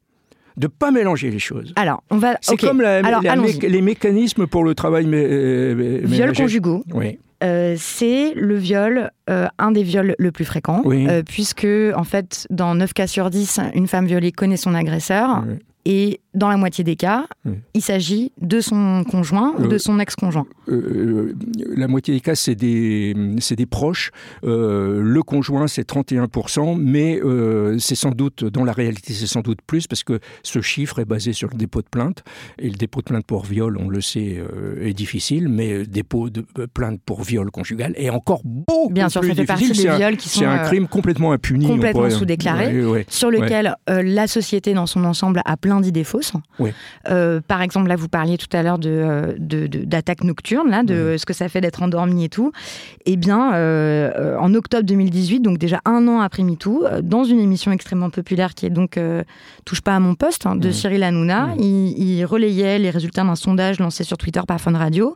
[0.61, 1.72] de pas mélanger les choses.
[1.76, 2.36] Alors on va.
[2.42, 3.58] C'est comme la- Alors la allons-y.
[3.58, 6.84] mé- les mécanismes pour le travail mé- euh, mé- conjugaux.
[6.94, 7.18] Oui.
[7.42, 11.06] Euh, c'est le viol, euh, un des viols le plus fréquent, Oui.
[11.08, 15.42] euh, puisque en fait, dans 9 cas sur 10, une femme violée connaît son agresseur,
[15.48, 15.54] Oui.
[15.86, 17.55] et dans la moitié des cas, Oui.
[17.74, 20.47] il s'agit de son conjoint ou Euh, de son ex-conjoint.
[20.68, 21.35] Euh,
[21.76, 23.14] la moitié des cas, c'est des,
[23.57, 24.11] des proches.
[24.45, 29.41] Euh, le conjoint, c'est 31%, mais euh, c'est sans doute, dans la réalité, c'est sans
[29.41, 32.22] doute plus, parce que ce chiffre est basé sur le dépôt de plainte.
[32.59, 36.31] Et le dépôt de plainte pour viol, on le sait, euh, est difficile, mais dépôt
[36.31, 39.66] de euh, plainte pour viol conjugal est encore beaucoup Bien sûr, plus ça fait difficile.
[39.66, 41.66] partie des C'est un- viols qui sont C'est un euh, crime complètement impuni.
[41.66, 42.85] complètement sous-déclaré.
[42.85, 43.07] Ouais, ouais.
[43.09, 46.19] sur lequel euh, la société dans son ensemble a plein d'idées fausses.
[46.58, 46.72] Oui.
[47.08, 51.16] Euh, par exemple, là, vous parliez tout à l'heure de, euh, d'attaques nocturnes, là, de
[51.18, 52.52] ce que ça fait d'être endormi et tout.
[53.06, 57.72] Eh bien, euh, en octobre 2018, donc déjà un an après MeToo, dans une émission
[57.72, 59.22] extrêmement populaire qui est donc euh,
[59.64, 60.70] Touche pas à mon poste hein, de.
[60.70, 65.14] Cyril Hanouna, il, il relayait les résultats d'un sondage lancé sur Twitter par Fun Radio.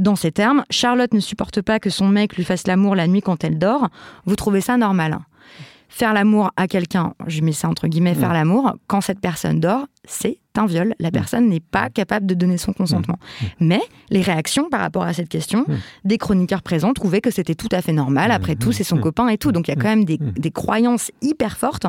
[0.00, 3.22] dans ces termes, Charlotte ne supporte pas que son mec lui fasse l'amour la nuit
[3.22, 3.88] quand elle dort.
[4.26, 5.18] Vous trouvez ça normal?
[5.96, 9.86] Faire l'amour à quelqu'un, je mets ça entre guillemets, faire l'amour, quand cette personne dort,
[10.06, 10.94] c'est un viol.
[10.98, 13.16] La personne n'est pas capable de donner son consentement.
[13.60, 13.80] Mais
[14.10, 15.64] les réactions par rapport à cette question,
[16.04, 18.32] des chroniqueurs présents trouvaient que c'était tout à fait normal.
[18.32, 19.52] Après tout, c'est son copain et tout.
[19.52, 21.86] Donc il y a quand même des, des croyances hyper fortes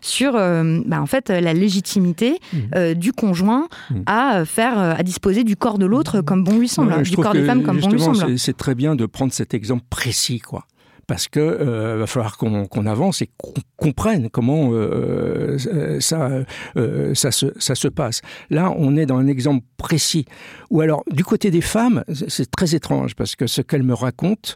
[0.00, 2.38] sur, euh, bah, en fait, la légitimité
[2.74, 3.68] euh, du conjoint
[4.06, 6.98] à euh, faire, euh, à disposer du corps de l'autre comme bon lui semble, Ouais,
[6.98, 8.16] hein, du corps des femmes comme bon lui semble.
[8.38, 10.64] c'est- C'est très bien de prendre cet exemple précis, quoi.
[11.08, 16.30] Parce que euh, va falloir qu'on avance et qu'on comprenne comment euh, euh, ça,
[16.76, 18.20] euh, ça, se, ça se passe.
[18.50, 20.24] Là, on est dans un exemple précis.
[20.70, 24.52] Ou alors, du côté des femmes, c'est- très étrange parce que ce qu'elles me racontent,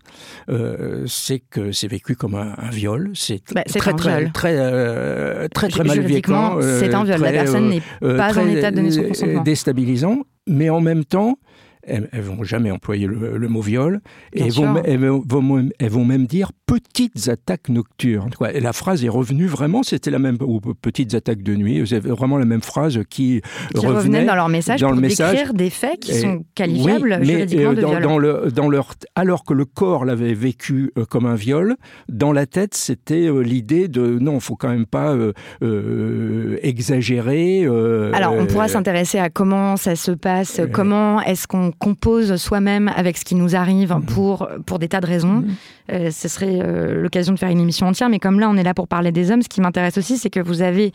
[1.07, 3.11] c'est que c'est vécu comme un, un viol.
[3.15, 6.33] C'est Bah, très, très, très, très, très, mal vécu,
[6.79, 7.21] c'est un viol.
[7.21, 9.43] La personne n'est pas en état de donner son consentement.
[9.43, 11.39] déstabilisant, mais en même temps,
[11.87, 14.01] elles, elles vont jamais employer le, le mot viol,
[14.33, 18.31] et elles vont, elles, vont, elles vont même dire petites attaques nocturnes.
[18.37, 18.53] Quoi.
[18.53, 22.01] Et la phrase est revenue vraiment, c'était la même, ou petites attaques de nuit, c'est
[22.01, 23.41] vraiment la même phrase qui,
[23.75, 25.33] qui revenaient dans leur message dans pour le message.
[25.33, 28.03] décrire des faits qui Et- sont qualifiables oui, mais juridiquement euh, de dans, viol.
[28.03, 31.77] dans le, dans leur, alors que le corps l'avait vécu euh, comme un viol,
[32.09, 35.33] dans la tête, c'était euh, l'idée de non, il faut quand même pas euh,
[35.63, 37.63] euh, exagérer.
[37.65, 42.91] euh, Alors, on pourra s'intéresser à comment ça se passe, comment est-ce qu'on compose soi-même
[42.95, 44.03] avec ce qui nous arrive Mhm.
[44.07, 45.45] pour, pour des tas de raisons.
[45.93, 48.65] Euh, ce serait euh, l'occasion de faire une émission entière, mais comme là, on est
[48.65, 50.93] là pour parler des hommes, ce qui m'intéresse aussi, c'est que vous avez,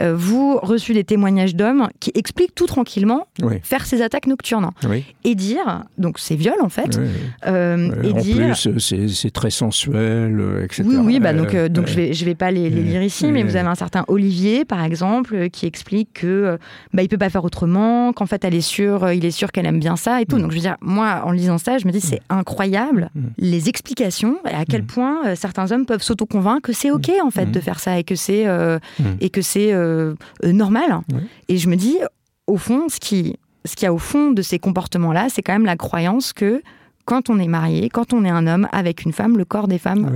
[0.00, 4.70] euh, vous, reçu des témoignages d'hommes qui expliquent tout tranquillement Oui, faire ces attaques nocturnes
[4.88, 5.04] oui.
[5.22, 7.08] et dire, donc c'est viol en fait, oui.
[7.46, 8.54] et en dire...
[8.56, 10.82] plus, c'est très sensuel, etc.
[10.84, 13.42] Oui, oui, bah donc, donc je vais, je vais pas les, les lire ici, mais
[13.44, 16.58] vous avez un certain Olivier, par exemple, qui explique que
[16.92, 19.66] bah, il peut pas faire autrement, qu'en fait elle est sûre, il est sûr qu'elle
[19.66, 20.38] aime bien ça et tout.
[20.38, 24.38] Donc je veux dire, moi, en lisant ça, je me dis c'est incroyable les explications
[24.48, 27.60] et à quel point euh, certains hommes peuvent s'auto-convaincre que c'est ok en fait de
[27.60, 28.78] faire ça et que c'est euh,
[29.20, 31.00] et que c'est euh, normal.
[31.48, 31.98] Et je me dis,
[32.46, 35.54] au fond, ce qui ce qu'il y a au fond de ces comportements-là, c'est quand
[35.54, 36.62] même la croyance que
[37.04, 39.78] quand on est marié, quand on est un homme avec une femme, le corps des
[39.78, 40.10] femmes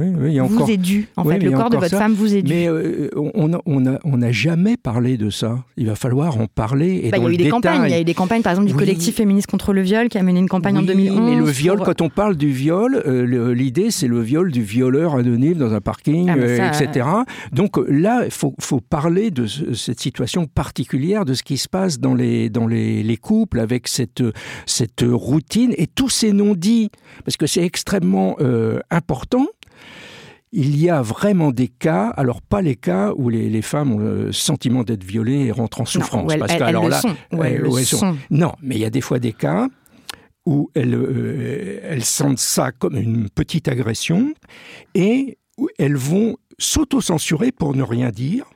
[0.49, 1.09] vous est dû.
[1.17, 2.53] En fait, le corps de votre femme vous est dû.
[2.53, 5.59] Mais euh, on n'a on a, jamais parlé de ça.
[5.77, 7.01] Il va falloir en parler.
[7.05, 7.83] Et bah, il y a eu des campagnes.
[7.85, 10.19] Il y a eu des campagnes, par exemple, du collectif féministe contre le viol qui
[10.19, 11.21] a mené une campagne en 2011.
[11.21, 15.15] Mais le viol, quand on parle du viol, euh, l'idée c'est le viol du violeur
[15.15, 16.37] anonyme dans un parking, ah,
[16.69, 17.07] etc.
[17.53, 21.99] Donc là, il faut, faut, parler de cette situation particulière, de ce qui se passe
[21.99, 24.23] dans les, dans les, les couples avec cette,
[24.67, 26.78] cette routine et tous ces non-dits
[27.25, 29.47] parce que c'est extrêmement euh, important,
[30.53, 34.33] il y a vraiment des cas, alors pas les cas où les, femmes ont le
[34.33, 36.35] sentiment d'être violées et rentrent en souffrance.
[36.37, 38.17] parce que, alors là, sont.
[38.31, 39.69] Non, mais il y a des fois des cas
[40.47, 44.33] où elles, euh, elles sentent ça comme une petite agression
[44.95, 48.47] et où elles vont s'auto-censurer pour ne rien dire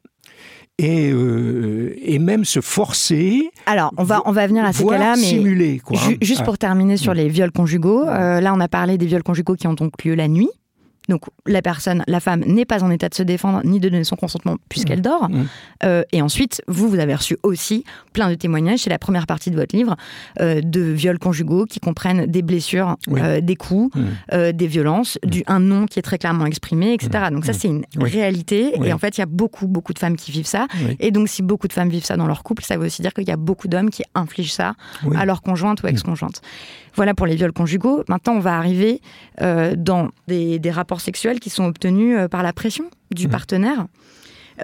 [0.79, 3.51] et, euh, et même se forcer.
[3.67, 5.99] Alors, on va, on va venir à ces cas-là, mais simuler, quoi.
[6.21, 9.55] juste pour terminer sur les viols conjugaux, euh, là on a parlé des viols conjugaux
[9.55, 10.51] qui ont donc lieu la nuit.
[11.09, 14.05] Donc la personne, la femme n'est pas en état de se défendre ni de donner
[14.05, 15.03] son consentement puisqu'elle mmh.
[15.03, 15.29] dort.
[15.29, 15.47] Mmh.
[15.85, 19.51] Euh, et ensuite, vous, vous avez reçu aussi plein de témoignages, c'est la première partie
[19.51, 19.97] de votre livre,
[20.41, 24.53] euh, de viols conjugaux qui comprennent des blessures, euh, des coups, mmh.
[24.53, 27.27] des violences, du un nom qui est très clairement exprimé, etc.
[27.31, 28.73] Donc ça, c'est une réalité.
[28.85, 30.67] Et en fait, il y a beaucoup, beaucoup de femmes qui vivent ça.
[31.01, 33.13] Et donc, si beaucoup de femmes vivent ça dans leur couple, ça veut aussi dire
[33.13, 34.75] qu'il y a beaucoup d'hommes qui infligent ça
[35.17, 36.41] à leur conjointe ou ex-conjointe.
[36.95, 38.05] Voilà pour les viols conjugaux.
[38.09, 39.01] Maintenant, on va arriver
[39.39, 43.31] dans des, des rapports sexuels qui sont obtenus euh, par la pression du mmh.
[43.31, 43.87] partenaire.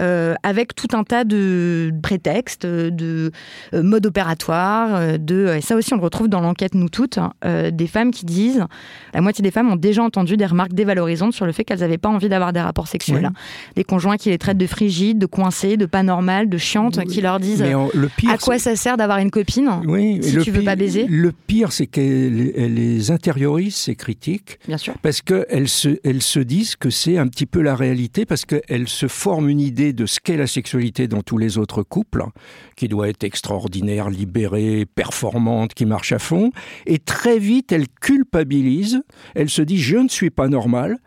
[0.00, 3.32] Euh, avec tout un tas de prétextes, de
[3.74, 7.18] euh, modes opératoires, euh, de, et ça aussi on le retrouve dans l'enquête Nous Toutes,
[7.18, 7.32] hein,
[7.72, 8.64] des femmes qui disent,
[9.14, 11.98] la moitié des femmes ont déjà entendu des remarques dévalorisantes sur le fait qu'elles n'avaient
[11.98, 13.24] pas envie d'avoir des rapports sexuels.
[13.24, 13.32] Hein.
[13.76, 17.20] Des conjoints qui les traitent de frigides, de coincés, de pas normales, de chiantes, qui
[17.20, 20.62] leur disent le pire, à quoi ça sert d'avoir une copine oui, si tu veux
[20.62, 21.06] pas baiser.
[21.08, 24.94] Le pire, c'est qu'elles les intériorisent, ces critiques, Bien sûr.
[25.02, 28.88] parce qu'elles se, elles se disent que c'est un petit peu la réalité, parce qu'elles
[28.88, 32.24] se forment une idée de ce qu'est la sexualité dans tous les autres couples,
[32.76, 36.50] qui doit être extraordinaire, libérée, performante, qui marche à fond,
[36.86, 39.02] et très vite elle culpabilise,
[39.34, 40.98] elle se dit je ne suis pas normal,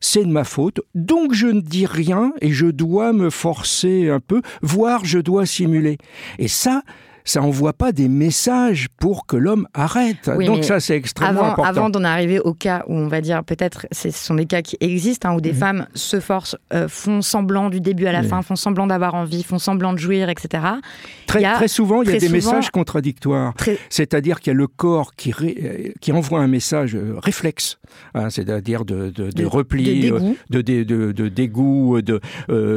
[0.00, 4.20] c'est de ma faute, donc je ne dis rien et je dois me forcer un
[4.20, 5.98] peu, voire je dois simuler.
[6.38, 6.82] Et ça,
[7.24, 10.30] ça envoie pas des messages pour que l'homme arrête.
[10.46, 11.68] Donc ça, c'est extrêmement avant, important.
[11.68, 14.76] Avant d'en arriver au cas où on va dire, peut-être, ce sont des cas qui
[14.80, 15.58] existent, hein, où des mhm.
[15.58, 19.42] femmes se forcent, euh, font semblant du début à la fin, font semblant d'avoir envie,
[19.42, 20.64] font semblant de jouir, etc.
[21.26, 23.54] Très, très souvent, il y a des messages contradictoires.
[23.88, 27.78] C'est-à-dire qu'il y a le corps qui, euh, qui envoie un message euh, réflexe,
[28.14, 30.10] hein, c'est-à-dire de, de, repli,
[30.50, 31.12] de dégoût.
[31.12, 32.20] De, dégoût de,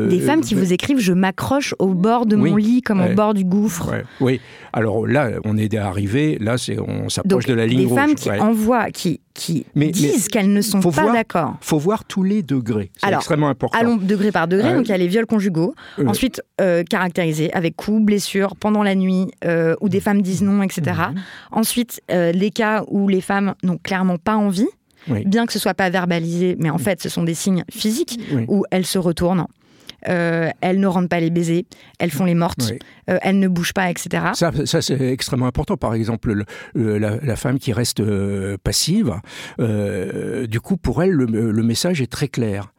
[0.10, 3.34] des femmes qui vous écrivent «je m'accroche au bord de mon lit comme au bord
[3.34, 4.33] du gouffre Oui,
[4.72, 7.90] alors là, on est arrivé, là, c'est, on s'approche de la ligne rouge.
[7.90, 11.56] Des femmes qui envoient, qui, qui disent qu'elles ne sont pas d'accord.
[11.62, 12.92] Il faut voir tous les degrés.
[12.98, 13.78] C'est extrêmement important.
[13.78, 14.74] Allons degré par degré.
[14.74, 15.74] donc il y a les viols conjugaux.
[16.00, 16.06] Euh.
[16.06, 20.62] Ensuite, euh, caractérisés avec coups, blessures, pendant la nuit, euh, où des femmes disent non,
[20.62, 20.82] etc.
[21.10, 21.22] Mhm.
[21.52, 24.68] Ensuite, les cas où les femmes n'ont clairement pas envie.
[25.26, 28.66] Bien que ce soit pas verbalisé, mais en fait, ce sont des signes physiques où
[28.72, 29.46] elles se retournent,
[30.08, 31.66] euh, elles ne rendent pas les baisers,
[32.00, 32.74] elles font les mortes,
[33.10, 34.24] euh, elles ne bougent pas, etc.
[34.34, 35.78] Ça, c'est extrêmement important.
[35.78, 36.44] Par exemple,
[36.76, 39.16] la, femme qui reste euh, passive,
[39.60, 42.74] du coup, pour elle, le message est très clair.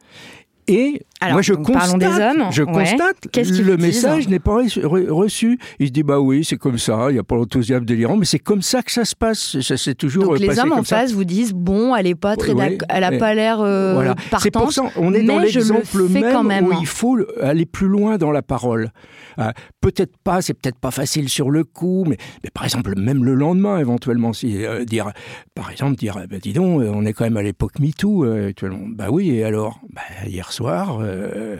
[0.67, 1.01] Et
[1.31, 2.51] moi, je constate, des hommes.
[2.51, 4.61] Je constate le message n'est pas
[5.09, 5.59] reçu.
[5.79, 7.07] Il se dit bah oui, c'est comme ça.
[7.09, 9.59] Il n'y a pas l'enthousiasme délirant, mais c'est comme ça que ça se passe.
[9.61, 10.25] Ça c'est toujours.
[10.25, 12.53] Donc les hommes en face vous disent bon, elle est pas très,
[12.89, 14.15] elle a pas l'air euh, voilà.
[14.39, 18.17] C'est pour ça, on est dans l'exemple même, même, où il faut aller plus loin
[18.17, 18.91] dans la parole.
[19.39, 19.51] Euh,
[19.81, 23.33] peut-être pas, c'est peut-être pas facile sur le coup, mais, mais, par exemple même le
[23.33, 25.11] lendemain éventuellement, si euh, dire,
[25.55, 28.85] par exemple dire, bah, dis donc, on est quand même à l'époque MeToo actuellement.
[28.87, 31.57] Bah oui, et alors, bah, hier soir, euh,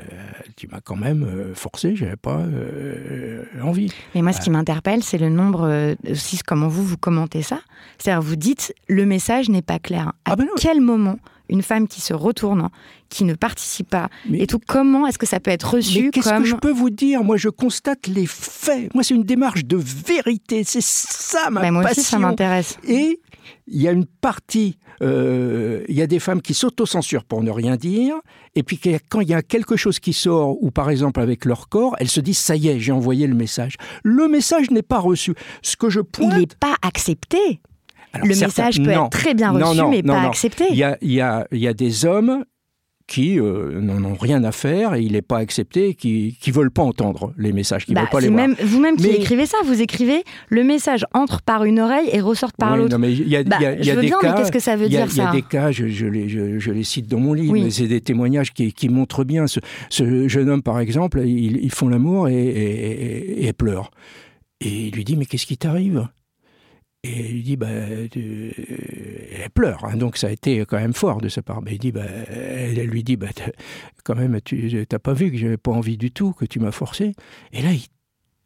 [0.55, 3.91] tu m'as quand même euh, forcé, j'avais pas euh, envie.
[4.13, 7.59] Mais moi, ce qui m'interpelle, c'est le nombre, aussi comment vous, vous commentez ça.
[7.97, 10.09] C'est-à-dire, vous dites, le message n'est pas clair.
[10.25, 11.17] À ah ben quel moment
[11.47, 12.69] une femme qui se retourne,
[13.09, 16.43] qui ne participe pas, et tout, comment est-ce que ça peut être reçu Qu'est-ce que
[16.43, 17.23] je peux vous dire?
[17.23, 18.93] Moi, je constate les faits.
[18.95, 20.63] Moi, c'est une démarche de vérité.
[20.63, 22.01] C'est ça ma ben, moi passion.
[22.01, 22.77] Aussi, ça m'intéresse.
[22.87, 23.19] Et
[23.67, 27.51] il y a une partie, euh, il y a des femmes qui s'autocensurent pour ne
[27.51, 28.15] rien dire,
[28.55, 28.79] et puis
[29.09, 32.09] quand il y a quelque chose qui sort, ou par exemple avec leur corps, elles
[32.09, 33.75] se disent ça y est, j'ai envoyé le message.
[34.03, 35.33] Le message n'est pas reçu.
[35.61, 37.61] Ce que je pointe, il n'est pas accepté.
[38.13, 40.65] le message peut être très bien reçu, mais pas accepté.
[40.71, 42.45] Il y a, il y a des hommes
[43.07, 46.71] qui euh, n'en ont rien à faire et il n'est pas accepté, qui ne veulent
[46.71, 48.47] pas entendre les messages, qui ne Bah, veulent pas les voir.
[48.47, 49.57] même vous-même qui écrivez ça.
[49.63, 52.91] Vous écrivez le message entre par une oreille et ressort par Oui, l'autre.
[52.91, 54.75] non, mais il y a, Bah, je veux des bien, cas, mais qu'est-ce que ça
[54.75, 57.07] veut dire, Il y a ça des cas, je, je les, je- je les cite
[57.07, 57.61] dans mon livre, Oui.
[57.63, 59.45] mais c'est des témoignages qui, qui montrent bien.
[59.45, 63.53] Ce, ce jeune homme, par exemple, ils, ils font l'amour et, et, et- et elle
[63.53, 63.91] pleure.
[64.61, 66.07] Et il lui dit, mais qu'est-ce qui t'arrive?
[67.05, 67.67] Et il lui dit, bah,
[68.11, 68.53] tu-
[69.43, 71.61] elle pleure, hein, donc ça a été quand même fort de sa part.
[71.61, 73.27] Mais il dit, bah, elle, lui dit, bah,
[74.03, 76.71] quand même, tu t'as pas vu que j'avais pas envie du tout, que tu m'as
[76.71, 77.13] forcé.
[77.53, 77.85] Et là, il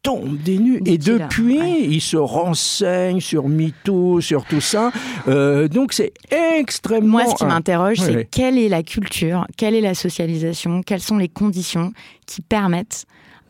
[0.02, 0.82] tombe des nues.
[0.86, 1.82] Et depuis, ouais.
[1.84, 4.92] il se renseigne sur MeToo, sur tout ça.
[5.28, 6.14] Euh, donc c'est
[6.58, 7.20] extrêmement...
[7.20, 8.28] Moi, ce qui m'interroge, ouais, c'est ouais.
[8.30, 11.92] quelle est la culture, quelle est la socialisation, quelles sont les conditions
[12.26, 13.06] qui permettent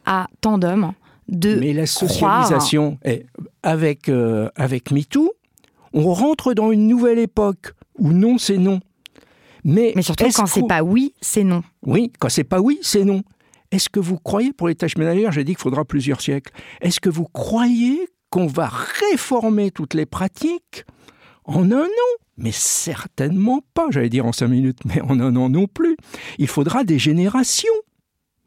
[0.05, 0.93] à tant d'hommes
[1.29, 2.09] de Mais la croire-
[2.45, 3.25] socialisation, est-
[3.63, 5.31] avec, euh, avec MeToo,
[5.93, 8.79] on rentre dans une nouvelle époque où non, c'est non.
[9.63, 11.63] Mais, Mais surtout quand c'est pas oui, c'est non.
[11.85, 13.23] Oui, quand c'est pas oui, c'est non.
[13.71, 16.51] Est-ce que vous croyez, pour les tâches ménagères, j'ai dit qu'il faudra plusieurs siècles,
[16.81, 18.71] est-ce que vous croyez qu'on va
[19.11, 20.85] réformer toutes les pratiques
[21.45, 22.11] en un an?
[22.37, 25.97] Mais certainement pas, j'allais dire en cinq minutes, mais en un an non plus.
[26.37, 27.73] Il faudra des générations.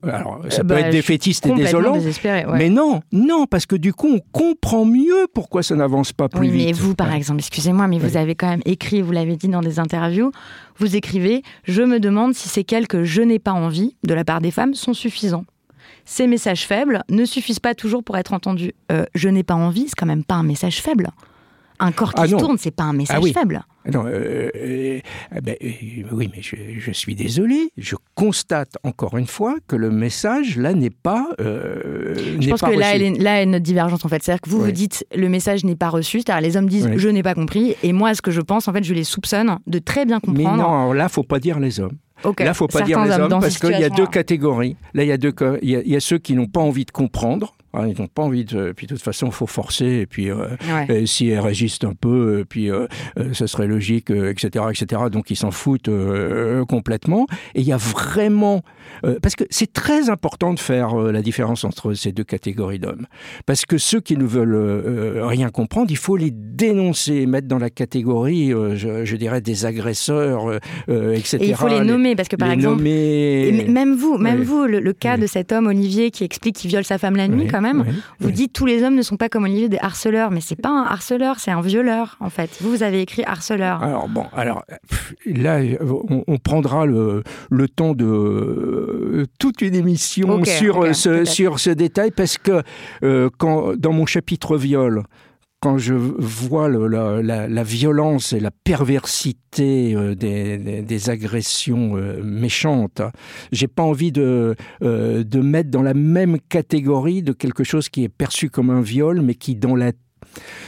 [0.03, 2.45] Alors, ça Euh, peut bah, être défaitiste et désolant, ouais.
[2.59, 6.41] mais non, non, parce que du coup, on comprend mieux pourquoi ça n'avance pas plus
[6.41, 6.77] Oui, mais vite.
[6.77, 7.17] vous, par Ouais.
[7.17, 10.33] exemple, excusez-moi, mais vous avez quand même écrit, vous l'avez dit dans des interviews,
[10.79, 14.41] vous écrivez Je me demande si ces quelques je n'ai pas envie de la part
[14.41, 15.45] des femmes sont suffisants.
[16.05, 18.73] Ces messages faibles ne suffisent pas toujours pour être entendus.
[18.91, 21.11] Euh, je n'ai pas envie, c'est quand même pas un message faible.
[21.85, 22.39] Un corps qui Ah se non.
[22.39, 23.33] tourne, c'est pas un message oui.
[23.33, 23.65] faible.
[23.93, 25.01] Non, euh, euh,
[25.37, 25.69] eh ben, euh,
[26.13, 27.71] oui, mais je, je suis désolé.
[27.77, 31.27] Je constate encore une fois que le message là n'est pas.
[31.41, 34.23] Je pense pas que là, elle est, là, est notre divergence en fait.
[34.23, 34.67] C'est-à-dire que vous, Oui.
[34.67, 36.99] vous dites le message n'est pas reçu, c'est-à-dire les hommes disent Oui.
[36.99, 39.59] je n'ai pas compris, et moi, ce que je pense, en fait, je les soupçonne
[39.67, 40.63] de très bien Mais comprendre.
[40.63, 41.97] non, alors là, faut pas dire les hommes.
[42.25, 44.77] Ok, Là, faut pas certains dire les hommes parce qu'il y a deux catégories.
[44.95, 46.47] Là, il y a deux, ca- il y a, il y a ceux qui n'ont
[46.47, 47.57] pas envie de comprendre.
[47.75, 48.73] Hein, ils n'ont pas envie de.
[48.73, 49.87] Puis de toute façon, il faut forcer.
[50.03, 51.03] Et puis, euh, Ouais.
[51.03, 52.87] Et si elles résistent un peu, euh, puis euh,
[53.19, 55.03] euh, ça serait logique, euh, etc., etc.
[55.11, 57.27] Donc ils s'en foutent euh, complètement.
[57.55, 58.63] Et il y a vraiment,
[59.05, 62.79] euh, parce que c'est très important de faire euh, la différence entre ces deux catégories
[62.79, 63.07] d'hommes,
[63.47, 67.59] parce que ceux qui ne veulent euh, rien comprendre, il faut les dénoncer, mettre dans
[67.59, 70.59] la catégorie, euh, je, je dirais, des agresseurs, euh,
[70.89, 71.39] euh, etc.
[71.41, 74.41] Et il faut les nommer parce que par les exemple, nommer- Et même vous, même
[74.41, 74.45] Oui.
[74.47, 75.23] vous, le, le cas Oui.
[75.23, 77.85] de cet homme Olivier qui explique qu'il viole sa femme la nuit, Oui, même.
[77.87, 78.33] oui, Vous oui.
[78.35, 80.85] dites tous les hommes ne sont pas comme Olivier des harceleurs, mais c'est pas un
[80.85, 82.51] harceleur, c'est un violeur en fait.
[82.61, 83.83] Vous, vous avez écrit harceleur.
[83.83, 84.63] Alors bon, alors
[85.25, 91.25] là, on, on prendra le, le temps de euh, toute une émission sur, euh, ce,
[91.25, 92.63] sur ce détail parce que
[93.03, 95.05] euh, quand, dans mon chapitre viol,
[95.63, 103.01] quand je vois la, violence et la perversité euh, des, agressions euh, méchantes,
[103.53, 108.03] j'ai pas envie de, euh, de mettre dans la même catégorie de quelque chose qui
[108.03, 109.93] est perçu comme un viol, mais qui dans la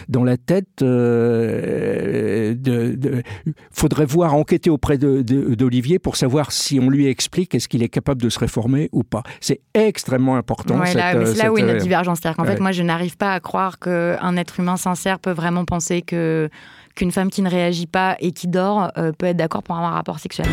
[0.09, 3.23] dans la tête, euh, de, de-
[3.71, 7.89] faudrait voir enquêter auprès de- d'Olivier pour savoir si on lui explique est-ce qu'il est
[7.89, 9.23] capable de se réformer ou pas.
[9.41, 10.79] C'est extrêmement important.
[10.79, 12.19] Ouais, là, cette, mais euh, c'est là où est cette, notre euh, divergence.
[12.21, 12.55] C'est-à-dire qu'en ouais.
[12.55, 16.49] fait, moi, je n'arrive pas à croire qu'un être humain sincère peut vraiment penser que
[16.95, 19.91] qu'une femme qui ne réagit pas et qui dort euh, peut être d'accord pour avoir
[19.93, 20.47] un rapport sexuel.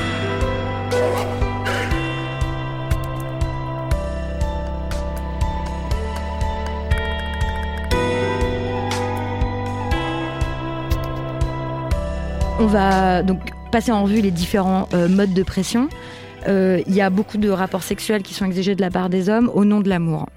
[12.62, 13.40] On va donc
[13.72, 15.90] passer en revue les différents euh, modes de pression.
[16.48, 19.30] Euh, Il y a beaucoup de rapports sexuels qui sont exigés de la part des
[19.30, 20.30] hommes au nom de l'amour.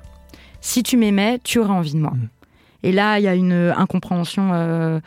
[0.63, 2.13] Si tu m'aimais, tu aurais envie de moi.
[2.13, 2.29] Mm.
[2.83, 5.01] Et là, il y a une incompréhension euh,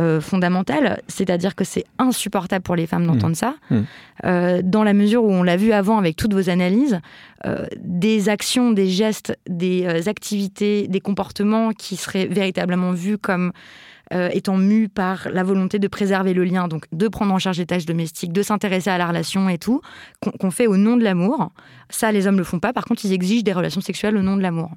[0.00, 3.76] euh, fondamentale, c'est-à-dire que c'est insupportable pour les femmes d'entendre ça, Mm.
[4.24, 7.00] Euh, dans la mesure où on l'a vu avant avec toutes vos analyses,
[7.78, 13.52] des actions, des gestes, des activités, des comportements qui seraient véritablement vus comme
[14.12, 17.58] euh, étant mus par la volonté de préserver le lien, donc de prendre en charge
[17.58, 19.80] les tâches domestiques, de s'intéresser à la relation et tout,
[20.20, 21.52] qu'on fait au nom de l'amour.
[21.90, 22.72] Ça, les hommes le font pas.
[22.72, 24.70] Par contre, ils exigent des relations sexuelles au nom de l'amour.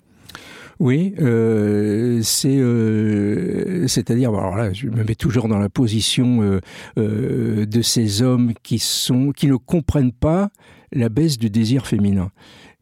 [0.80, 6.60] Oui, euh, euh, c'est-à-dire alors là, je me mets toujours dans la position
[6.98, 10.50] de ces hommes qui sont qui ne comprennent pas
[10.92, 12.32] la baisse du désir féminin.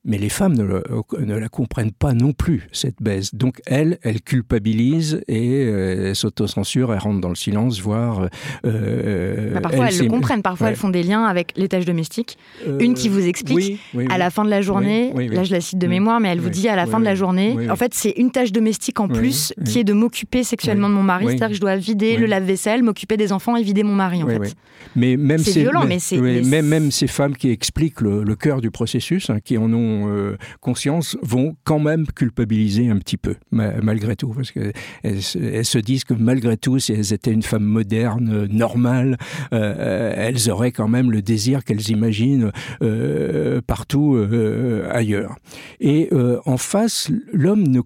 [0.05, 3.35] Mais les femmes ne, la comprennent pas non plus, cette baisse.
[3.35, 8.29] Donc elles, elles culpabilisent et euh, s'autocensurent, elles rentrent dans le silence, voire...
[8.65, 12.37] Euh, bah, parfois elles, le comprennent, parfois elles font des liens avec les tâches domestiques.
[12.67, 13.79] Euh, Une qui vous explique,
[14.09, 16.49] à la fin de la journée, là je la cite de mémoire, mais elle vous
[16.49, 19.53] dit à la fin de la journée, en fait c'est une tâche domestique en plus
[19.65, 22.83] qui est de m'occuper sexuellement de mon mari, c'est-à-dire que je dois vider le lave-vaisselle,
[22.83, 24.55] m'occuper des enfants et vider mon mari en fait.
[24.95, 26.17] Mais même c'est violent, mais, c'est...
[26.17, 30.37] Même, même, ces femmes qui expliquent le, cœur du processus, hein, qui en ont euh,
[30.61, 34.73] conscience vont quand même culpabiliser un petit peu, malgré tout, parce qu'elles
[35.03, 39.17] elles se disent que malgré tout, si elles étaient une femme moderne, normale,
[39.53, 44.17] euh, elles auraient quand même le désir qu'elles imaginent euh, partout
[44.91, 45.35] ailleurs.
[45.79, 46.09] Et
[46.45, 47.81] en face, l'homme ne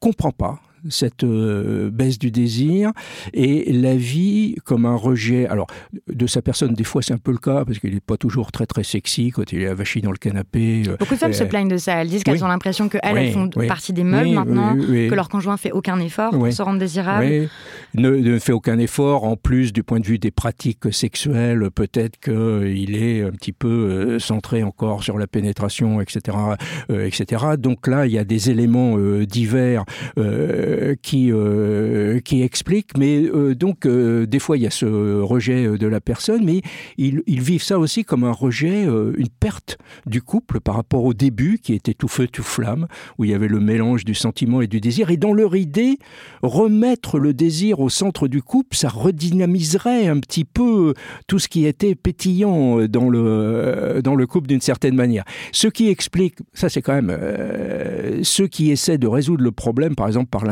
[0.00, 2.92] comprend pas cette euh, baisse du désir
[3.32, 5.46] et la vie comme un rejet.
[5.46, 5.66] Alors,
[6.08, 8.52] de sa personne, des fois c'est un peu le cas parce qu'il n'est pas toujours
[8.52, 10.82] très très sexy quand il est avachi dans le canapé.
[10.86, 11.94] Euh, Beaucoup de femmes se plaignent de ça.
[11.94, 15.72] Elles disent qu'elles ont l'impression qu'elles font partie des meubles maintenant, que leur conjoint fait
[15.72, 17.48] aucun effort pour se rendre désirable.
[17.94, 19.24] Ne, ne, fait aucun effort.
[19.24, 23.68] En plus, du point de vue des pratiques sexuelles, peut-être qu'il est un petit peu
[23.68, 26.36] euh, centré encore sur la pénétration, etc.,
[26.88, 27.44] etc.
[27.58, 29.84] Donc là, il y a des éléments divers.
[30.18, 32.96] Euh, qui, euh, qui explique.
[32.98, 36.62] Mais euh, donc, des fois, il y a ce rejet de la personne, mais
[36.98, 41.14] ils, ils vivent ça aussi comme un rejet, une perte du couple par rapport au
[41.14, 42.86] début, qui était tout feu, tout flamme,
[43.18, 45.10] où il y avait le mélange du sentiment et du désir.
[45.10, 45.98] Et dans leur idée,
[46.42, 50.94] remettre le désir au centre du couple, ça redynamiserait un petit peu
[51.26, 55.24] tout ce qui était pétillant dans le, dans le couple d'une certaine manière.
[55.52, 57.16] Ce qui explique, ça c'est quand même,
[58.22, 60.44] ceux qui essaient de résoudre le problème, par exemple par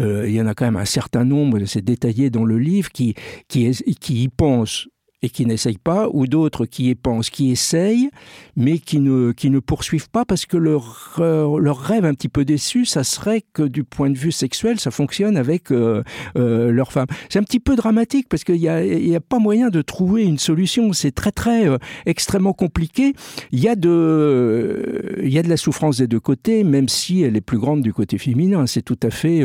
[0.00, 2.90] Euh, il y en a quand même un certain nombre, c'est détaillé dans le livre,
[2.90, 3.14] qui,
[3.48, 4.88] qui, qui y pensent
[5.22, 8.10] et qui n'essayent pas, ou d'autres qui y pensent, qui essayent,
[8.56, 12.28] mais qui ne, qui ne poursuivent pas parce que leur, euh, leur rêve un petit
[12.28, 16.02] peu déçu, ça serait que du point de vue sexuel, ça fonctionne avec euh,
[16.36, 17.06] euh, leur femme.
[17.28, 20.24] C'est un petit peu dramatique parce qu'il n'y a, y a pas moyen de trouver
[20.24, 20.92] une solution.
[20.92, 21.66] C'est très, très
[22.06, 23.12] extrêmement compliqué.
[23.52, 27.22] Il y, a de, il y a de la souffrance des deux côtés, même si
[27.22, 28.66] elle est plus grande du côté féminin.
[28.66, 29.44] C'est tout à fait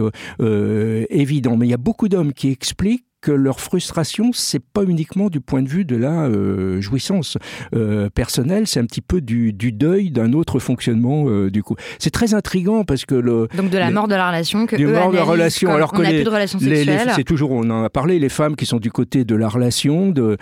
[1.09, 1.57] évident.
[1.57, 5.41] Mais il y a beaucoup d'hommes qui expliquent que leur frustration, c'est pas uniquement du
[5.41, 7.39] point de vue de la euh, jouissance
[7.75, 11.75] euh, personnelle, c'est un petit peu du, deuil d'un autre fonctionnement euh, du coup.
[11.97, 14.85] C'est très intrigant parce que le donc de la mort de la relation que du
[14.85, 17.13] mort de la relation alors que les, plus de relation sexuelle.
[17.15, 20.11] c'est toujours on en a parlé les femmes qui sont du côté de la relation,
[20.11, 20.37] de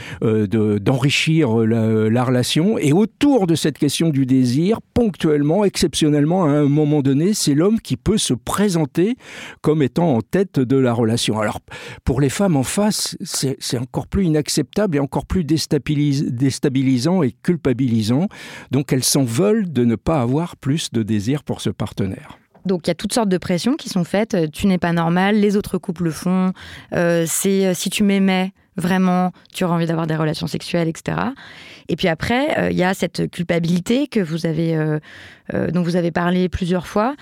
[0.79, 6.67] d'enrichir la, la, relation et autour de cette question du désir, ponctuellement, exceptionnellement, à un
[6.67, 9.15] moment donné, c'est l'homme qui peut se présenter
[9.61, 11.39] comme étant en tête de la relation.
[11.39, 11.61] Alors
[12.03, 18.27] pour les femmes en face, c'est encore plus inacceptable et encore plus déstabilisant et culpabilisant.
[18.71, 22.39] Donc elles s'en veulent de ne pas avoir plus de désir pour ce partenaire.
[22.65, 24.51] Donc il y a toutes sortes de pressions qui sont faites.
[24.51, 26.53] Tu n'es pas normal, les autres couples le font.
[26.93, 31.17] Euh, c'est euh, si tu m'aimais vraiment, tu auras envie d'avoir des relations sexuelles, etc.
[31.89, 34.99] Et puis après, euh, il y a cette culpabilité que vous avez, euh,
[35.42, 37.15] euh, dont vous avez parlé plusieurs fois,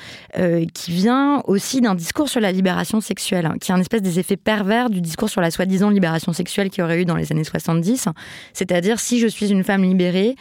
[0.74, 4.20] qui vient aussi d'un discours sur la libération sexuelle, hein, qui est un espèce des
[4.20, 7.32] effets pervers du discours sur la soi-disant libération sexuelle qu'il y aurait eu dans les
[7.32, 8.08] années 70.
[8.54, 10.36] C'est-à-dire, si je suis une femme libérée,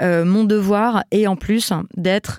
[0.00, 2.38] mon devoir est en plus d'être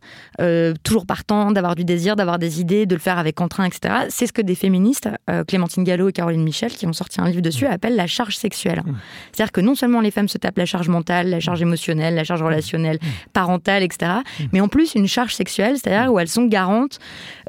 [0.84, 3.94] toujours partant, d'avoir du désir, d'avoir des idées, de le faire avec entrain, etc.
[4.10, 5.10] C'est ce que des féministes,
[5.48, 7.72] Clémentine Gallo et Caroline Michel, qui ont sorti un livre dessus, mmh.
[7.72, 8.82] appellent la charge sexuelle.
[8.86, 8.96] Mmh.
[9.32, 12.24] C'est-à-dire que non seulement les femmes se tapent la charge mentale, la charge émotionnelle, la
[12.24, 13.00] charge relationnelle,
[13.34, 14.12] parentale, etc.
[14.52, 17.00] Mais en plus, une charge sexuelle, c'est-à-dire où elles sont garantes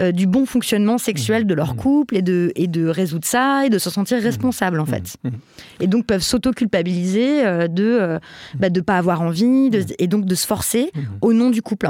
[0.00, 3.70] euh, du bon fonctionnement sexuel de leur couple et de, et de résoudre ça et
[3.70, 5.16] de se sentir responsable, en fait.
[5.80, 8.18] Et donc peuvent s'auto-culpabiliser euh, de ne euh,
[8.58, 11.88] bah, pas avoir envie et donc de se forcer au nom du couple.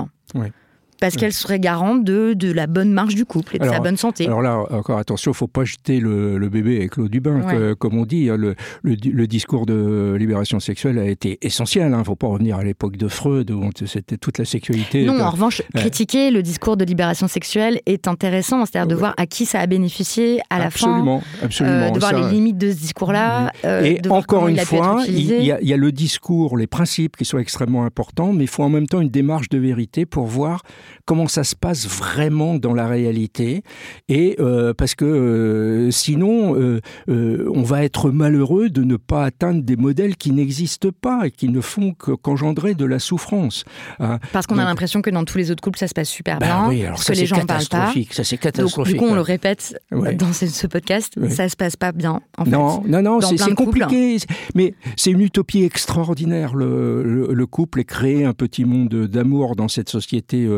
[1.01, 3.97] Parce qu'elle serait garante de, de la bonne marche du couple et de sa bonne
[3.97, 4.27] santé.
[4.27, 7.75] Alors là, encore attention, il ne faut pas jeter le, bébé avec l'eau du bain.
[7.79, 11.89] comme on dit, hein, le, le, discours de libération sexuelle a été essentiel.
[11.91, 11.99] Il hein.
[11.99, 15.05] ne faut pas revenir à l'époque de Freud, où c'était toute la sexualité.
[15.05, 18.65] Non, en revanche, critiquer le discours de libération sexuelle est intéressant.
[18.65, 20.89] C'est-à-dire de voir à qui ça a bénéficié à la fin.
[20.89, 21.23] Absolument.
[21.61, 23.53] Euh, de voir les limites de ce discours-là.
[23.65, 27.17] Euh, et encore une fois, il y, a, il y a le discours, les principes
[27.17, 30.27] qui sont extrêmement importants, mais il faut en même temps une démarche de vérité pour
[30.27, 30.63] voir
[31.05, 33.63] comment ça se passe vraiment dans la réalité,
[34.09, 39.63] et euh, parce que euh, sinon, euh, on va être malheureux de ne pas atteindre
[39.63, 43.65] des modèles qui n'existent pas et qui ne font qu'engendrer de la souffrance.
[44.01, 44.19] Hein.
[44.33, 46.47] Parce qu'on a l'impression que dans tous les autres couples, ça se passe super bah
[46.47, 47.93] bien, oui, alors que les gens parlent pas.
[48.11, 48.77] Ça c'est catastrophique.
[48.77, 52.21] Donc, du coup, on le répète dans ce, podcast, ça se passe pas bien.
[52.37, 54.19] En non, fait, non, non, c'est compliqué.
[54.55, 59.69] Mais c'est une utopie extraordinaire le, le, couple et créer un petit monde d'amour dans
[59.69, 60.49] cette société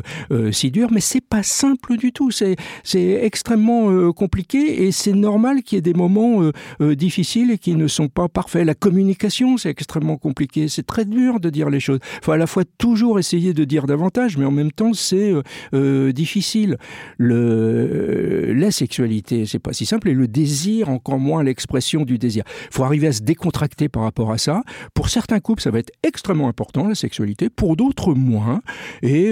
[0.53, 0.91] si dure.
[0.93, 2.31] Mais c'est pas simple du tout.
[2.31, 2.57] C'est
[2.95, 7.59] extrêmement euh, compliqué et c'est normal qu'il y ait des moments euh, euh, difficiles et
[7.59, 8.65] qui ne sont pas parfaits.
[8.65, 10.69] La communication, c'est extrêmement compliqué.
[10.69, 11.99] C'est très dur de dire les choses.
[12.03, 15.33] Il faut à la fois toujours essayer de dire davantage, mais en même temps, c'est
[15.73, 16.77] difficile.
[17.19, 22.45] Le, la sexualité, c'est pas si simple et le désir, encore moins l'expression du désir.
[22.71, 24.63] Il faut arriver à se décontracter par rapport à ça.
[24.95, 27.51] Pour certains couples, ça va être extrêmement important, la sexualité.
[27.51, 28.63] Pour d'autres, moins.
[29.03, 29.31] Et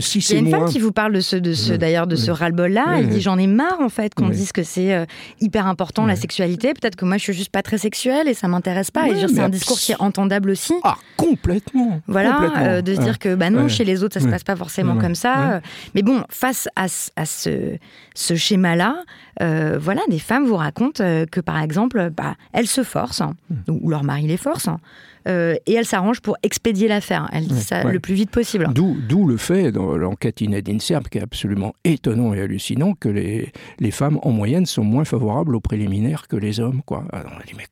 [0.00, 2.06] si c'est Il y a une femme qui vous parle de ce, de ce d'ailleurs,
[2.06, 2.96] de ce ras-le-bol-là.
[2.98, 5.06] Elle dit J'en ai marre, en fait, qu'on dise que c'est euh,
[5.40, 6.74] hyper important, la sexualité.
[6.74, 9.08] Peut-être que moi, je suis juste pas très sexuelle et ça m'intéresse pas.
[9.08, 10.74] et c'est un discours qui est entendable aussi.
[10.82, 14.28] Ah, complètement Voilà, euh, de se dire que, bah non, chez les autres, ça se
[14.30, 15.60] passe pas forcément comme ça.
[15.94, 17.76] Mais bon, face à, à ce,
[18.14, 19.02] ce schéma-là,
[19.42, 23.72] euh, voilà, des femmes vous racontent que, par exemple, bah, elles se forcent, hein, hmm.
[23.82, 24.80] ou leur mari les force, hein,
[25.28, 27.28] euh, et elle s'arrange pour expédier l'affaire.
[27.32, 28.68] Elle dit ça le plus vite possible.
[28.72, 33.52] D'où le fait, dans l'enquête Inedine Serbe, qui est absolument étonnant et hallucinant, que les,
[33.78, 36.82] les femmes, en moyenne, sont moins favorables aux préliminaires que les hommes.
[36.84, 37.04] Quoi.
[37.12, 37.64] Alors on dit, mais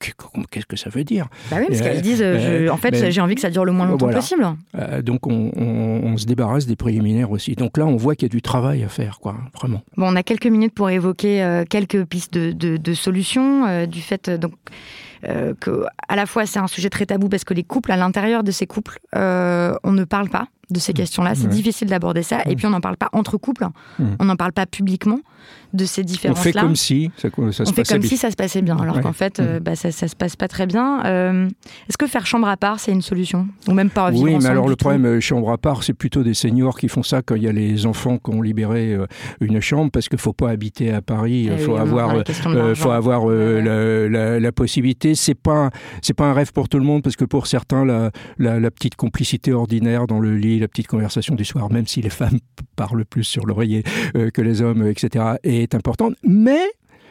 [0.51, 1.29] qu'est-ce que ça veut dire?
[1.51, 3.87] Bah oui, parce qu'elles disent, euh, en fait, j'ai envie que ça dure le moins
[3.87, 4.47] longtemps possible.
[4.79, 7.55] Euh, donc on, on, se débarrasse des préliminaires aussi.
[7.55, 9.83] Donc là, on voit qu'il y a du travail à faire, quoi, vraiment.
[9.97, 14.31] Bon, on a quelques minutes pour évoquer quelques pistes de, de, de solutions, du fait...
[14.31, 14.75] donc euh,
[15.61, 18.43] que à la fois c'est un sujet très tabou parce que les couples, à l'intérieur
[18.43, 20.95] de ces couples, euh, on ne parle pas de ces mmh.
[20.95, 21.35] questions-là.
[21.35, 22.43] C'est difficile d'aborder ça.
[22.47, 22.57] Et mmh.
[22.57, 23.67] puis on n'en parle pas entre couples.
[23.99, 24.05] Mmh.
[24.21, 25.19] On n'en parle pas publiquement
[25.73, 26.41] de ces différences-là.
[26.41, 29.01] On fait comme si ça, ça on fait comme si ça se passait bien, alors
[29.01, 31.05] qu'en fait, euh, bah, ça, ne se passe pas très bien.
[31.05, 31.49] Euh,
[31.89, 33.49] est-ce que faire chambre à part, c'est une solution?
[33.69, 36.23] Ou même pas vivre Oui, mais alors le problème, euh, chambre à part, c'est plutôt
[36.23, 38.97] des seniors qui font ça quand il y a les enfants qui ont libéré
[39.41, 42.23] une chambre, parce qu'il ne faut pas habiter à Paris, il eh faut, avoir,
[42.75, 45.15] faut avoir la, la, possibilité.
[45.15, 45.71] C'est pas,
[46.03, 48.97] c'est pas un rêve pour tout le monde, parce que pour certains, la, la petite
[48.97, 52.39] complicité ordinaire dans le lit, la petite conversation du soir, même si les femmes
[52.77, 53.83] parlent plus sur l'oreiller
[54.13, 56.63] que les hommes, etc., et est importante, mais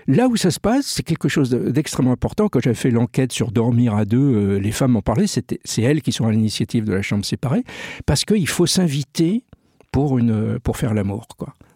[0.08, 2.50] Là où ça se passe, c'est quelque chose d'extrêmement important.
[2.50, 6.02] Quand j'avais fait l'enquête sur dormir à deux, euh, les femmes en parlaient, c'est elles
[6.02, 7.64] qui sont à l'initiative de la chambre séparée,
[8.06, 9.44] parce qu'il faut s'inviter
[9.92, 10.20] pour,
[10.64, 11.28] pour faire l'amour.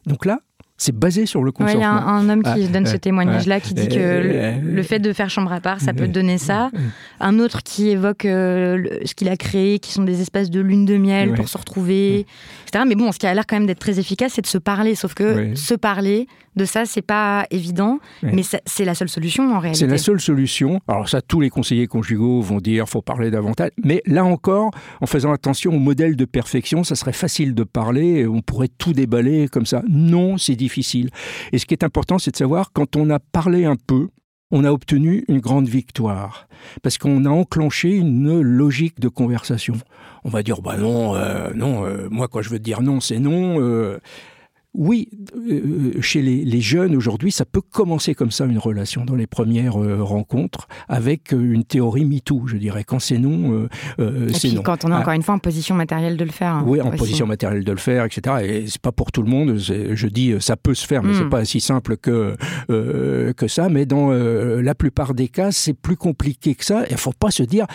[0.05, 0.39] Donc là,
[0.78, 1.80] c'est basé sur le consentement.
[1.80, 4.99] Il y a un, homme qui ah, donne ce témoignage-là, qui dit que le, fait
[4.99, 6.69] de faire chambre à part, ça peut donner ça.
[7.19, 10.86] Un autre qui évoque euh, ce qu'il a créé, qui sont des espèces de lune
[10.86, 12.26] de miel pour se retrouver,
[12.67, 12.84] etc.
[12.88, 14.95] Mais bon, ce qui a l'air quand même d'être très efficace, c'est de se parler.
[14.95, 19.59] Sauf que se parler de ça, c'est pas évident, mais c'est la seule solution en
[19.59, 19.80] réalité.
[19.80, 20.80] C'est la seule solution.
[20.88, 23.71] Alors ça, tous les conseillers conjugaux vont dire, faut parler davantage.
[23.84, 24.71] Mais là encore,
[25.01, 28.93] en faisant attention au modèle de perfection, ça serait facile de parler, on pourrait tout
[28.93, 29.84] déballer comme ça.
[29.89, 30.64] Non, c'est difficile.
[31.51, 34.09] Et ce qui est important, c'est de savoir, quand on a parlé un peu,
[34.51, 36.47] on a obtenu une grande victoire.
[36.82, 39.76] Parce qu'on a enclenché une logique de conversation.
[40.24, 43.20] On va dire, bah non, euh, non, euh, moi quand je veux dire non, c'est
[43.20, 43.59] non.
[43.59, 43.99] Euh,
[44.78, 49.28] oui, euh, chez les, jeunes aujourd'hui, ça peut commencer comme ça une relation dans les
[49.28, 52.84] premières euh, rencontres avec euh, une théorie MeToo, je dirais.
[52.84, 53.67] Quand c'est non,
[54.34, 54.63] c'est non.
[54.63, 55.15] Quand on est encore ah.
[55.15, 56.53] une fois en position matérielle de le faire.
[56.53, 58.36] Hein, oui, en position matérielle de le faire, etc.
[58.43, 59.57] Et c'est pas pour tout le monde.
[59.57, 61.30] Je dis, ça peut se faire, mais c'est hmm.
[61.30, 62.36] pas si simple que
[62.67, 63.69] que ça.
[63.69, 66.84] Mais dans la plupart des cas, c'est plus compliqué que ça.
[66.89, 67.65] Il faut pas se dire,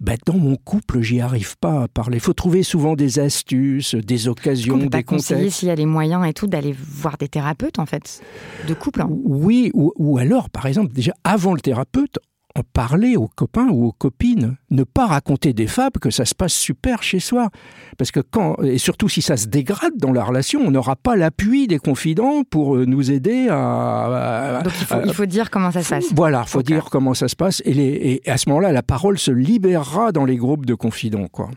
[0.00, 2.16] bah, dans mon couple, j'y arrive pas à parler.
[2.16, 5.86] Il faut trouver souvent des astuces, des occasions, des pas conseiller s'il y a les
[5.86, 8.20] moyens et tout d'aller voir des thérapeutes, en fait,
[8.66, 9.02] de couple.
[9.02, 9.08] Hein.
[9.10, 12.18] Oui, ou, alors, par exemple, déjà, avant le thérapeute,
[12.56, 16.34] en parler aux copains ou aux copines, ne pas raconter des fables que ça se
[16.34, 17.50] passe super chez soi.
[17.98, 21.14] Parce que quand, et surtout si ça se dégrade dans la relation, on n'aura pas
[21.14, 24.62] l'appui des confidents pour euh, nous aider à.
[24.64, 24.72] Donc
[25.06, 26.06] il faut, dire comment ça se passe.
[26.14, 27.62] Voilà, il faut dire comment ça se passe.
[27.64, 31.28] Et, les, et à ce moment-là, la parole se libérera dans les groupes de confidents.
[31.30, 31.50] Quoi.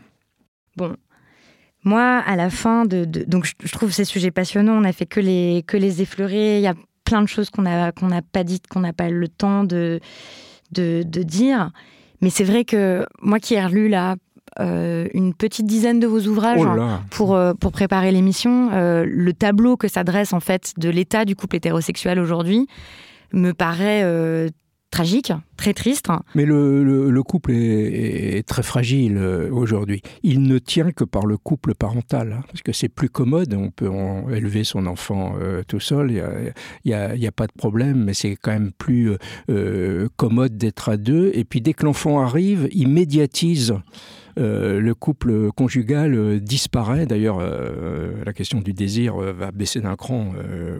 [0.76, 0.94] Bon,
[1.84, 4.74] moi, à la fin de, donc je, trouve ces sujets passionnants.
[4.74, 6.58] On a fait que les que les effleurer.
[6.58, 6.74] Il y a
[7.04, 10.00] plein de choses qu'on a qu'on n'a pas dites, qu'on n'a pas le temps de
[10.72, 11.70] de, dire.
[12.20, 14.16] Mais c'est vrai que moi qui ai relu là
[14.60, 16.80] euh, une petite dizaine de vos ouvrages oh
[17.10, 21.24] pour, euh, pour préparer l'émission, euh, le tableau que ça dresse en fait de l'état
[21.24, 22.66] du couple hétérosexuel aujourd'hui
[23.32, 24.02] me paraît
[24.92, 26.08] tragique, très triste.
[26.36, 30.02] Mais le, couple est, très fragile euh, aujourd'hui.
[30.22, 33.70] Il ne tient que par le couple parental, hein, parce que c'est plus commode, on
[33.70, 33.90] peut
[34.30, 36.52] élever son enfant euh, tout seul, il
[36.84, 39.12] n'y a, a, pas de problème, mais c'est quand même plus
[39.50, 41.32] euh, commode d'être à deux.
[41.34, 43.74] Et puis dès que l'enfant arrive, il médiatise.
[44.38, 47.06] Euh, le couple conjugal euh, disparaît.
[47.06, 50.32] D'ailleurs, euh, la question du désir va baisser d'un cran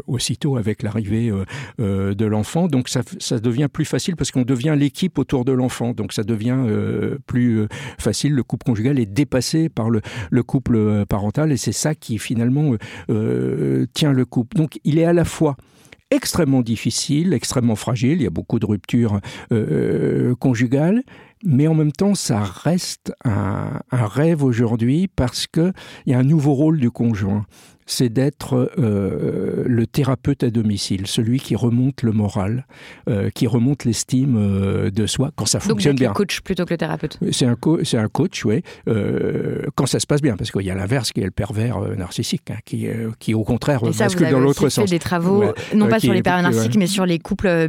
[0.06, 1.30] aussitôt avec l'arrivée
[1.78, 2.68] de l'enfant.
[2.68, 3.02] Donc ça,
[3.38, 5.92] devient plus facile parce qu'on devient l'équipe autour de l'enfant.
[5.92, 6.64] Donc ça devient
[7.26, 7.66] plus
[7.98, 8.34] facile.
[8.34, 10.00] Le couple conjugal est dépassé par le,
[10.30, 12.74] le couple parental et c'est ça qui finalement
[13.92, 14.56] tient le couple.
[14.56, 15.56] Donc il est à la fois
[16.10, 19.20] extrêmement difficile, extrêmement fragile, il y a beaucoup de ruptures
[20.38, 21.02] conjugales,
[21.44, 25.72] mais en même temps, ça reste un, un rêve aujourd'hui parce qu'il
[26.06, 27.46] y a un nouveau rôle du conjoint
[27.86, 32.66] c'est d'être euh, le thérapeute à domicile, celui qui remonte le moral,
[33.08, 36.08] euh, qui remonte l'estime euh, de soi quand ça fonctionne bien.
[36.08, 37.18] Donc coach plutôt que le thérapeute.
[37.32, 38.62] C'est un, c'est un coach, oui,
[39.74, 42.50] quand ça se passe bien, parce qu'il y a l'inverse qui est le pervers narcissique,
[42.50, 42.86] hein, qui,
[43.18, 44.84] qui au contraire ça, bascule dans l'autre sens.
[44.84, 47.68] Fait des travaux, non pas sur les pervers narcissiques, mais sur les couples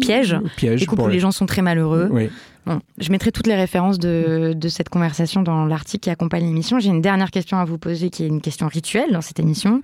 [0.00, 2.10] pièges, les couples où les gens sont très malheureux.
[2.98, 6.78] Je mettrai toutes les références de, cette conversation dans l'article qui accompagne l'émission.
[6.78, 9.80] J'ai une dernière question à vous poser qui est une question rituelle dans cette émission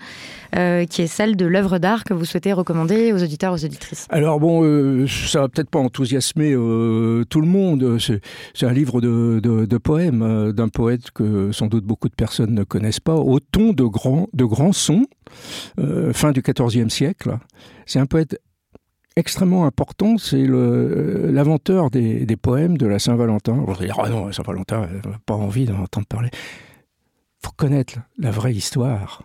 [0.56, 4.06] euh, qui est celle de l'œuvre d'art que vous souhaitez recommander aux auditeurs, aux auditrices.
[4.10, 7.98] Alors bon, euh, ça va peut-être pas enthousiasmer euh, tout le monde.
[7.98, 13.00] C'est un livre de, poèmes d'un poète que sans doute beaucoup de personnes ne connaissent
[13.00, 15.06] pas, au ton de grands de grand sons,
[16.12, 17.38] fin du XIVe siècle.
[17.86, 18.40] C'est un poète
[19.16, 23.64] extrêmement important, c'est l'inventeur des, des, poèmes de la Saint-Valentin.
[23.66, 24.88] On va dire, ah non, Saint-Valentin,
[25.26, 26.30] pas envie d'en entendre parler.
[27.42, 29.22] faut connaître la vraie histoire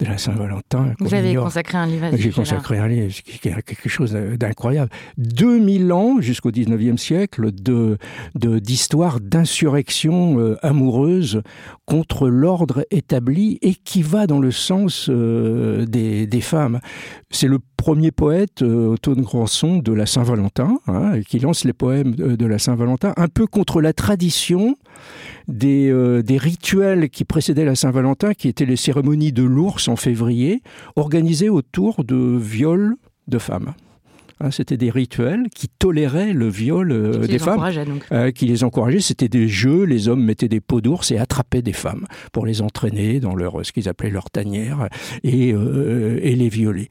[0.00, 0.94] de la Saint-Valentin.
[0.98, 4.90] Vous avez consacré un livre J'ai consacré un livre, quelque chose d'incroyable.
[5.18, 7.98] 2000 ans, jusqu'au 19e siècle, de
[8.34, 11.42] d'histoire d'insurrection euh, amoureuse
[11.84, 16.80] contre l'ordre établi et qui va dans le sens euh, des, des, femmes.
[17.30, 22.14] C'est le premier poète, euh, Automne Granson, de la Saint-Valentin, hein, qui lance les poèmes
[22.14, 24.76] de la Saint-Valentin, un peu contre la tradition
[25.64, 30.62] euh, des, rituels qui précédaient la Saint-Valentin, qui étaient les cérémonies de l'ours en février,
[30.94, 32.96] organisées autour de viols
[33.28, 33.72] de femmes.
[34.42, 37.62] Hein, c'était des rituels qui toléraient le viol euh, des femmes,
[38.10, 39.00] euh, qui les encourageaient.
[39.00, 39.84] C'était des jeux.
[39.84, 43.66] Les hommes mettaient des peaux d'ours et attrapaient des femmes pour les entraîner dans leur
[43.66, 44.88] ce qu'ils appelaient leur tanière
[45.24, 46.88] et, euh, et les violer.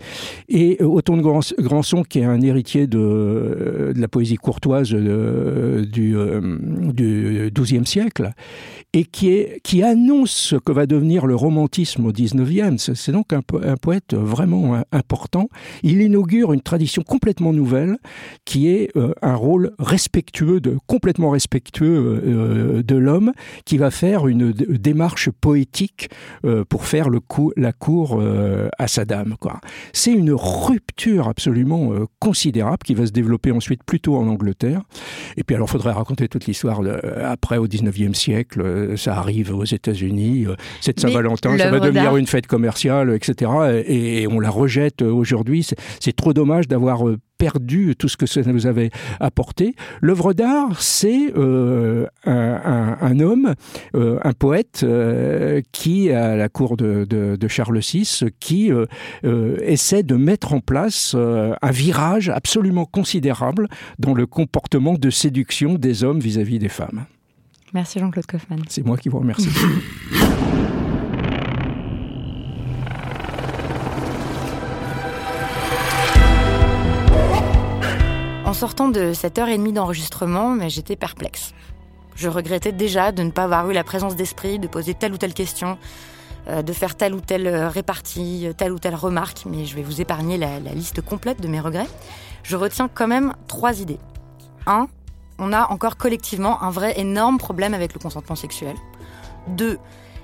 [0.48, 1.24] Et Othon de
[1.62, 6.16] Granson, qui est un héritier de, de la poésie courtoise du,
[6.94, 8.32] du XIIe siècle,
[8.94, 12.92] et qui, est, qui annonce ce que va devenir le romantisme au XIXe.
[12.94, 15.50] C'est donc un, un, poète vraiment important.
[15.84, 17.98] Il inaugure une tradition complètement nouvelle
[18.46, 23.34] qui est euh, un rôle respectueux, de, complètement respectueux euh, de l'homme,
[23.66, 26.10] qui va faire une démarche poétique
[26.46, 28.22] euh, pour faire le coup, la cour
[28.78, 29.36] à sa dame.
[29.94, 34.82] C'est une rupture absolument considérable qui va se développer ensuite plutôt en Angleterre.
[35.38, 36.82] Et puis alors, il faudrait raconter toute l'histoire
[37.24, 40.46] après au XIXe siècle euh, ça arrive aux États-Unis.
[40.48, 43.52] Euh, cette Saint-Valentin, ça va devenir une fête commerciale, etc.
[43.86, 45.68] Et, on la rejette aujourd'hui.
[46.00, 49.74] C'est trop dommage d'avoir euh, perdu tout ce que ça nous avait apporté.
[50.02, 53.56] L'œuvre d'art, c'est un, homme,
[53.96, 54.86] un poète
[55.72, 58.72] qui, à la cour de, de Charles VI, qui
[59.24, 63.68] essaie de mettre en place un virage absolument considérable
[63.98, 67.06] dans le comportement de séduction des hommes vis à -vis des femmes.
[67.74, 68.62] Merci Jean-Claude Kaufmann.
[68.68, 69.50] C'est moi qui vous remercie.
[78.50, 81.54] En sortant de cette heure et demie d'enregistrement, j'étais perplexe.
[82.16, 85.18] Je regrettais déjà de ne pas avoir eu la présence d'esprit de poser telle ou
[85.18, 85.78] telle question,
[86.48, 89.76] euh, de faire telle ou telle euh, répartie, euh, telle ou telle remarque, mais je
[89.76, 91.86] vais vous épargner la, la liste complète de mes regrets.
[92.42, 94.00] Je retiens quand même trois idées.
[94.66, 94.88] Un,
[95.38, 98.76] on a encore collectivement un vrai énorme problème avec le consentement sexuel.
[99.48, 99.78] Deux,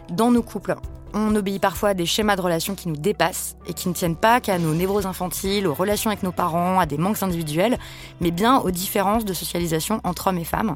[0.09, 0.77] dans nos couples,
[1.15, 4.17] on obéit parfois à des schémas de relations qui nous dépassent et qui ne tiennent
[4.17, 7.79] pas qu'à nos névroses infantiles, aux relations avec nos parents, à des manques individuels,
[8.19, 10.75] mais bien aux différences de socialisation entre hommes et femmes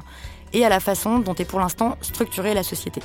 [0.52, 3.02] et à la façon dont est pour l'instant structurée la société.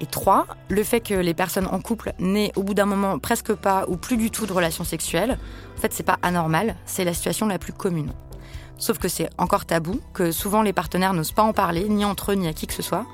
[0.00, 3.52] Et trois, le fait que les personnes en couple n'aient au bout d'un moment presque
[3.52, 5.38] pas ou plus du tout de relations sexuelles,
[5.76, 8.12] en fait c'est pas anormal, c'est la situation la plus commune.
[8.76, 12.32] Sauf que c'est encore tabou, que souvent les partenaires n'osent pas en parler, ni entre
[12.32, 13.06] eux, ni à qui que ce soit.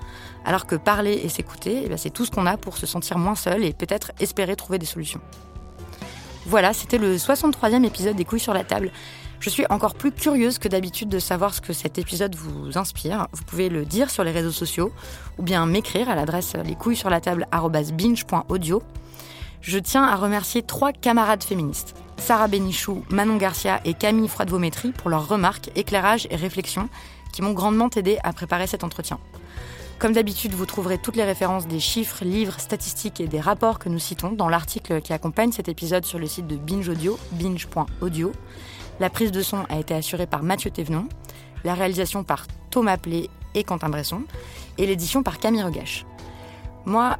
[0.44, 3.18] Alors que parler et s'écouter, eh ben, c'est tout ce qu'on a pour se sentir
[3.18, 5.20] moins seul et peut-être espérer trouver des solutions.
[6.46, 8.90] Voilà, c'était le 63e épisode des couilles sur la table.
[9.40, 13.26] Je suis encore plus curieuse que d'habitude de savoir ce que cet épisode vous inspire.
[13.32, 14.92] Vous pouvez le dire sur les réseaux sociaux
[15.38, 18.82] ou bien m'écrire à l'adresse lescouillessurlatable.audio.
[19.62, 25.10] Je tiens à remercier trois camarades féministes, Sarah Bénichou, Manon Garcia et Camille Froidevométrie pour
[25.10, 26.88] leurs remarques, éclairages et réflexions
[27.32, 29.18] qui m'ont grandement aidé à préparer cet entretien.
[30.00, 33.90] Comme d'habitude, vous trouverez toutes les références des chiffres, livres, statistiques et des rapports que
[33.90, 38.32] nous citons dans l'article qui accompagne cet épisode sur le site de Binge Audio, binge.audio.
[38.98, 41.06] La prise de son a été assurée par Mathieu Thévenon,
[41.64, 44.22] la réalisation par Thomas Plé et Quentin Bresson,
[44.78, 46.06] et l'édition par Camille Regache.
[46.86, 47.18] Moi,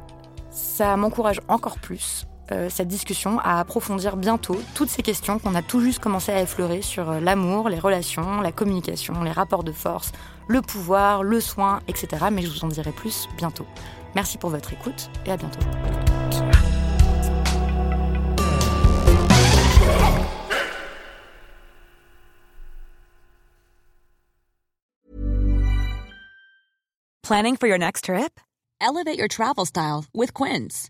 [0.49, 5.61] ça m'encourage encore plus euh, cette discussion à approfondir bientôt toutes ces questions qu'on a
[5.61, 9.71] tout juste commencé à effleurer sur euh, l'amour, les relations, la communication, les rapports de
[9.71, 10.11] force,
[10.47, 12.25] le pouvoir, le soin, etc.
[12.31, 13.65] Mais je vous en dirai plus bientôt.
[14.15, 15.59] Merci pour votre écoute et à bientôt.
[27.23, 28.41] Planning for your next trip?
[28.81, 30.89] Elevate your travel style with Quince.